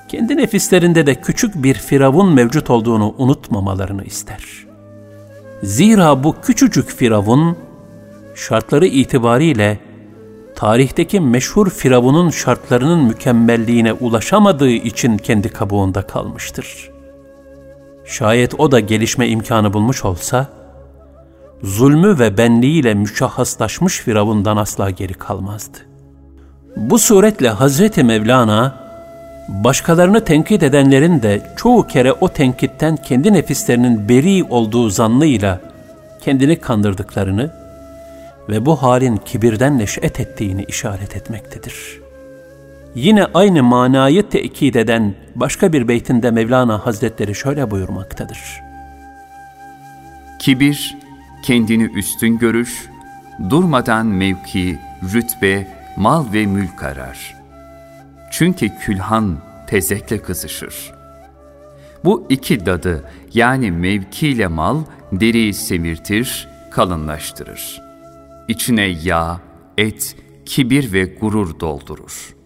kendi 0.09 0.37
nefislerinde 0.37 1.07
de 1.07 1.15
küçük 1.15 1.63
bir 1.63 1.75
firavun 1.75 2.35
mevcut 2.35 2.71
olduğunu 2.71 3.15
unutmamalarını 3.19 4.05
ister. 4.05 4.72
Zira 5.63 6.25
bu 6.25 6.37
küçücük 6.43 6.91
firavun, 6.91 7.57
şartları 8.35 8.87
itibariyle 8.87 9.79
tarihteki 10.57 11.21
meşhur 11.21 11.71
firavunun 11.71 12.31
şartlarının 12.31 13.05
mükemmelliğine 13.05 13.93
ulaşamadığı 13.93 14.71
için 14.71 15.19
kendi 15.19 15.49
kabuğunda 15.49 16.03
kalmıştır. 16.03 16.91
Şayet 18.05 18.61
o 18.61 18.73
da 18.73 18.81
gelişme 18.81 19.29
imkanı 19.29 19.73
bulmuş 19.73 20.05
olsa, 20.05 20.49
zulmü 21.63 22.19
ve 22.19 22.39
benliğiyle 22.39 22.95
müşahhaslaşmış 22.95 24.01
Firavundan 24.01 24.57
asla 24.57 24.91
geri 24.91 25.15
kalmazdı. 25.15 25.79
Bu 26.77 26.99
suretle 26.99 27.49
Hazreti 27.49 28.05
Mevlana, 28.05 28.82
başkalarını 29.49 30.25
tenkit 30.25 30.63
edenlerin 30.63 31.23
de 31.23 31.43
çoğu 31.57 31.87
kere 31.87 32.13
o 32.13 32.29
tenkitten 32.29 32.97
kendi 32.97 33.33
nefislerinin 33.33 34.09
beri 34.09 34.45
olduğu 34.45 34.91
zannıyla 34.91 35.61
kendini 36.21 36.57
kandırdıklarını 36.57 37.51
ve 38.49 38.67
bu 38.67 38.83
halin 38.83 39.17
kibirden 39.17 39.79
neş'et 39.79 40.21
ettiğini 40.21 40.65
işaret 40.65 41.17
etmektedir. 41.17 42.01
Yine 42.95 43.25
aynı 43.35 43.63
manayı 43.63 44.29
tekit 44.29 44.77
eden 44.77 45.15
başka 45.35 45.73
bir 45.73 45.89
beytinde 45.89 46.31
Mevlana 46.31 46.87
Hazretleri 46.87 47.35
şöyle 47.35 47.71
buyurmaktadır. 47.71 48.61
Kibir, 50.39 50.97
kendini 51.45 51.85
üstün 51.85 52.39
görür, 52.39 52.91
durmadan 53.51 54.07
mevki, 54.07 54.79
rütbe, 55.15 55.67
mal 55.97 56.33
ve 56.33 56.47
mülk 56.47 56.83
arar. 56.83 57.42
Çünkü 58.43 58.69
külhan 58.79 59.39
tezekle 59.67 60.23
kızışır. 60.23 60.93
Bu 62.05 62.27
iki 62.29 62.67
dadı 62.67 63.05
yani 63.35 63.71
mevki 63.71 64.29
ile 64.29 64.47
mal 64.47 64.79
deriyi 65.13 65.55
semirtir, 65.55 66.49
kalınlaştırır. 66.71 67.83
İçine 68.49 68.85
yağ, 69.03 69.41
et, 69.79 70.17
kibir 70.47 70.93
ve 70.93 71.05
gurur 71.05 71.61
doldurur. 71.61 72.37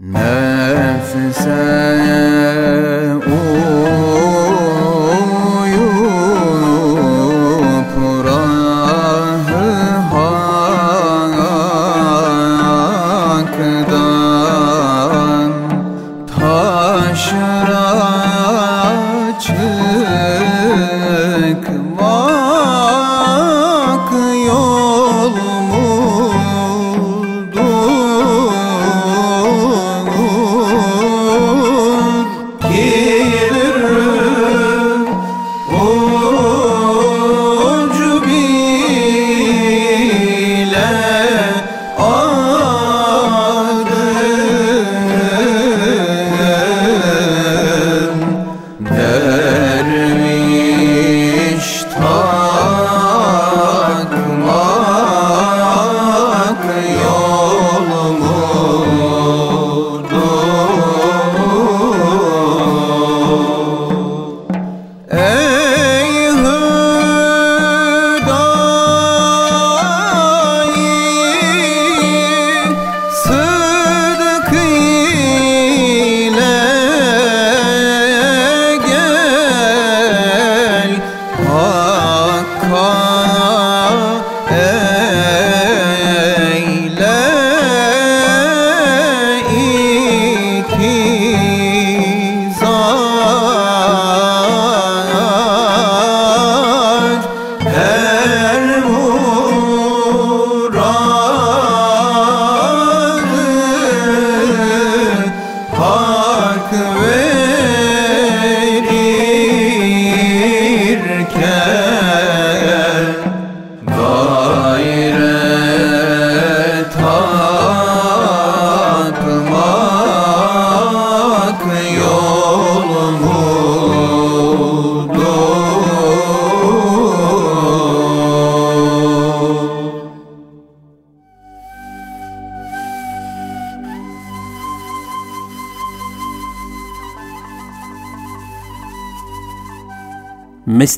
Nefse 0.00 1.32
Gelir 3.26 4.11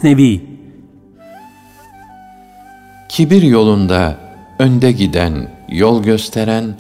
Mesnevi 0.05 0.41
Kibir 3.09 3.43
yolunda 3.43 4.19
önde 4.59 4.93
giden, 4.93 5.51
yol 5.69 6.03
gösteren 6.03 6.75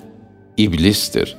iblistir. 0.56 1.36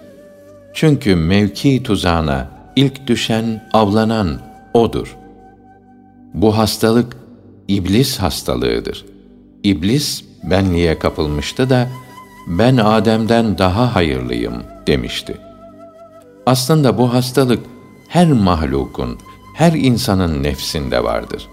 Çünkü 0.74 1.16
mevki 1.16 1.84
tuzağına 1.84 2.48
ilk 2.76 3.08
düşen, 3.08 3.70
avlanan 3.74 4.40
odur. 4.74 5.16
Bu 6.34 6.58
hastalık 6.58 7.18
iblis 7.68 8.18
hastalığıdır. 8.18 9.06
İblis 9.64 10.24
benliğe 10.44 11.00
kapılmıştı 11.00 11.70
da 11.70 11.88
ben 12.48 12.78
Adem'den 12.78 13.58
daha 13.58 13.96
hayırlıyım 13.96 14.64
demişti. 14.88 15.38
Aslında 16.46 16.98
bu 16.98 17.14
hastalık 17.14 17.66
her 18.08 18.32
mahlukun, 18.32 19.18
her 19.56 19.74
insanın 19.74 20.44
nefsinde 20.44 21.04
vardır. 21.04 21.48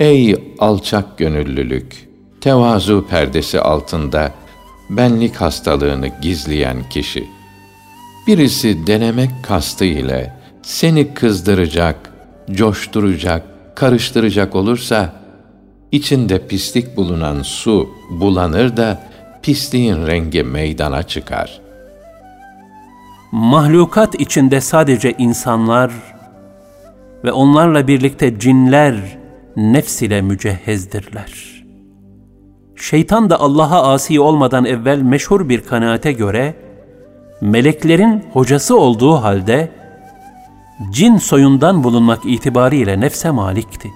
Ey 0.00 0.54
alçak 0.58 1.18
gönüllülük, 1.18 2.08
tevazu 2.40 3.06
perdesi 3.10 3.60
altında 3.60 4.32
benlik 4.90 5.36
hastalığını 5.36 6.08
gizleyen 6.22 6.88
kişi. 6.90 7.24
Birisi 8.26 8.86
denemek 8.86 9.30
kastı 9.42 9.84
ile 9.84 10.32
seni 10.62 11.14
kızdıracak, 11.14 12.12
coşturacak, 12.50 13.42
karıştıracak 13.76 14.54
olursa, 14.54 15.12
içinde 15.92 16.46
pislik 16.46 16.96
bulunan 16.96 17.42
su 17.42 17.88
bulanır 18.10 18.76
da 18.76 19.02
pisliğin 19.42 20.06
rengi 20.06 20.42
meydana 20.42 21.02
çıkar. 21.02 21.60
Mahlukat 23.32 24.20
içinde 24.20 24.60
sadece 24.60 25.14
insanlar 25.18 25.92
ve 27.24 27.32
onlarla 27.32 27.88
birlikte 27.88 28.38
cinler 28.38 29.18
nefs 29.58 30.02
ile 30.02 30.22
mücehhezdirler. 30.22 31.64
Şeytan 32.76 33.30
da 33.30 33.40
Allah'a 33.40 33.92
asi 33.92 34.20
olmadan 34.20 34.64
evvel 34.64 35.00
meşhur 35.00 35.48
bir 35.48 35.60
kanaate 35.60 36.12
göre, 36.12 36.54
meleklerin 37.40 38.24
hocası 38.32 38.78
olduğu 38.78 39.14
halde, 39.14 39.68
cin 40.90 41.16
soyundan 41.16 41.84
bulunmak 41.84 42.26
itibariyle 42.26 43.00
nefse 43.00 43.30
malikti. 43.30 43.88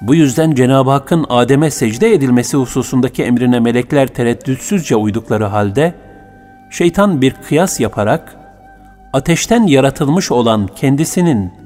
Bu 0.00 0.14
yüzden 0.14 0.54
Cenab-ı 0.54 0.90
Hakk'ın 0.90 1.26
Adem'e 1.28 1.70
secde 1.70 2.12
edilmesi 2.12 2.56
hususundaki 2.56 3.22
emrine 3.22 3.60
melekler 3.60 4.06
tereddütsüzce 4.06 4.96
uydukları 4.96 5.44
halde, 5.44 5.94
şeytan 6.70 7.20
bir 7.20 7.34
kıyas 7.48 7.80
yaparak, 7.80 8.36
ateşten 9.12 9.66
yaratılmış 9.66 10.32
olan 10.32 10.66
kendisinin, 10.66 11.63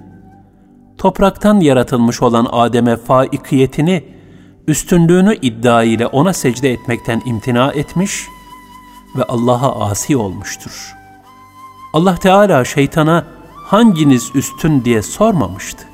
topraktan 0.98 1.60
yaratılmış 1.60 2.22
olan 2.22 2.46
Adem'e 2.52 2.96
faikiyetini, 2.96 4.04
üstünlüğünü 4.66 5.36
iddia 5.42 5.82
ile 5.82 6.06
ona 6.06 6.32
secde 6.32 6.72
etmekten 6.72 7.22
imtina 7.26 7.72
etmiş 7.72 8.26
ve 9.18 9.24
Allah'a 9.24 9.90
asi 9.90 10.16
olmuştur. 10.16 10.94
Allah 11.92 12.14
Teala 12.14 12.64
şeytana 12.64 13.24
hanginiz 13.54 14.30
üstün 14.34 14.84
diye 14.84 15.02
sormamıştı. 15.02 15.84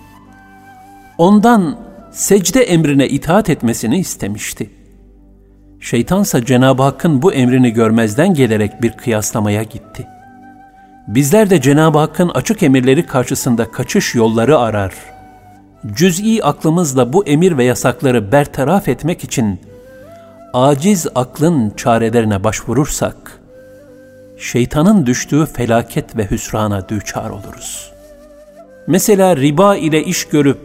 Ondan 1.19 1.79
secde 2.13 2.63
emrine 2.63 3.09
itaat 3.09 3.51
etmesini 3.51 3.99
istemişti. 3.99 4.71
Şeytansa 5.81 6.45
Cenab-ı 6.45 6.83
Hakk'ın 6.83 7.23
bu 7.23 7.33
emrini 7.33 7.71
görmezden 7.71 8.35
gelerek 8.35 8.83
bir 8.83 8.93
kıyaslamaya 8.93 9.63
gitti. 9.63 10.07
Bizler 11.09 11.51
de 11.51 11.61
Cenab-ı 11.61 11.99
Hakk'ın 11.99 12.29
açık 12.29 12.63
emirleri 12.63 13.07
karşısında 13.07 13.71
kaçış 13.71 14.15
yolları 14.15 14.59
arar. 14.59 14.95
Cüz'i 15.95 16.45
aklımızla 16.45 17.13
bu 17.13 17.27
emir 17.27 17.59
ve 17.59 17.65
yasakları 17.65 18.33
bertaraf 18.33 18.89
etmek 18.89 19.25
için 19.25 19.61
aciz 20.53 21.07
aklın 21.15 21.71
çarelerine 21.71 22.45
başvurursak, 22.45 23.41
şeytanın 24.39 25.07
düştüğü 25.07 25.47
felaket 25.47 26.17
ve 26.17 26.31
hüsrana 26.31 26.89
düçar 26.89 27.31
oluruz. 27.31 27.93
Mesela 28.87 29.37
riba 29.37 29.77
ile 29.77 30.05
iş 30.05 30.25
görüp, 30.25 30.61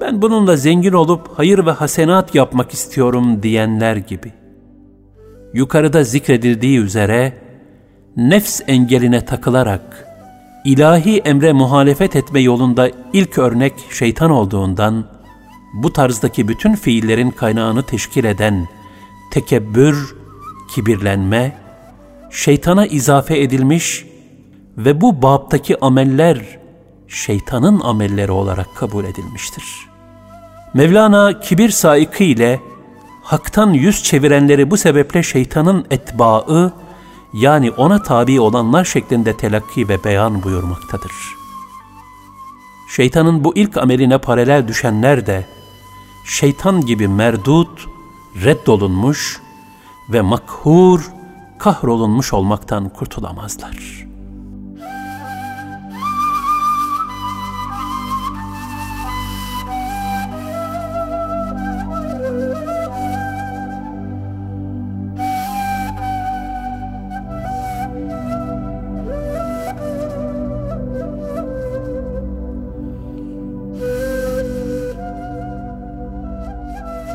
ben 0.00 0.22
bununla 0.22 0.56
zengin 0.56 0.92
olup 0.92 1.30
hayır 1.36 1.66
ve 1.66 1.70
hasenat 1.70 2.34
yapmak 2.34 2.72
istiyorum 2.72 3.42
diyenler 3.42 3.96
gibi. 3.96 4.32
Yukarıda 5.52 6.04
zikredildiği 6.04 6.78
üzere, 6.78 7.43
nefs 8.16 8.60
engeline 8.66 9.24
takılarak, 9.24 10.06
ilahi 10.64 11.18
emre 11.18 11.52
muhalefet 11.52 12.16
etme 12.16 12.40
yolunda 12.40 12.90
ilk 13.12 13.38
örnek 13.38 13.74
şeytan 13.90 14.30
olduğundan, 14.30 15.04
bu 15.74 15.92
tarzdaki 15.92 16.48
bütün 16.48 16.74
fiillerin 16.74 17.30
kaynağını 17.30 17.82
teşkil 17.82 18.24
eden 18.24 18.68
tekebbür, 19.30 20.16
kibirlenme, 20.74 21.56
şeytana 22.30 22.86
izafe 22.86 23.40
edilmiş 23.40 24.04
ve 24.78 25.00
bu 25.00 25.22
babtaki 25.22 25.80
ameller 25.80 26.58
şeytanın 27.08 27.80
amelleri 27.80 28.32
olarak 28.32 28.76
kabul 28.76 29.04
edilmiştir. 29.04 29.64
Mevlana 30.74 31.40
kibir 31.40 31.70
saiki 31.70 32.24
ile 32.24 32.60
haktan 33.22 33.72
yüz 33.72 34.02
çevirenleri 34.02 34.70
bu 34.70 34.76
sebeple 34.76 35.22
şeytanın 35.22 35.86
etbaı 35.90 36.72
yani 37.34 37.70
ona 37.70 38.02
tabi 38.02 38.40
olanlar 38.40 38.84
şeklinde 38.84 39.36
telakki 39.36 39.88
ve 39.88 40.04
beyan 40.04 40.42
buyurmaktadır. 40.42 41.12
Şeytanın 42.96 43.44
bu 43.44 43.56
ilk 43.56 43.76
ameline 43.76 44.18
paralel 44.18 44.68
düşenler 44.68 45.26
de 45.26 45.46
şeytan 46.24 46.80
gibi 46.80 47.08
merdut, 47.08 47.88
reddolunmuş 48.44 49.40
ve 50.12 50.20
makhur, 50.20 51.10
kahrolunmuş 51.58 52.32
olmaktan 52.32 52.88
kurtulamazlar. 52.88 54.04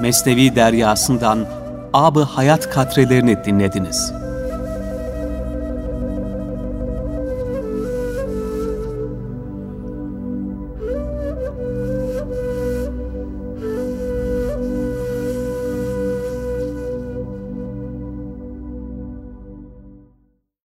Mesnevi 0.09 0.55
deryasından 0.55 1.45
Abı 1.93 2.23
Hayat 2.23 2.69
katrelerini 2.69 3.45
dinlediniz.'' 3.45 4.28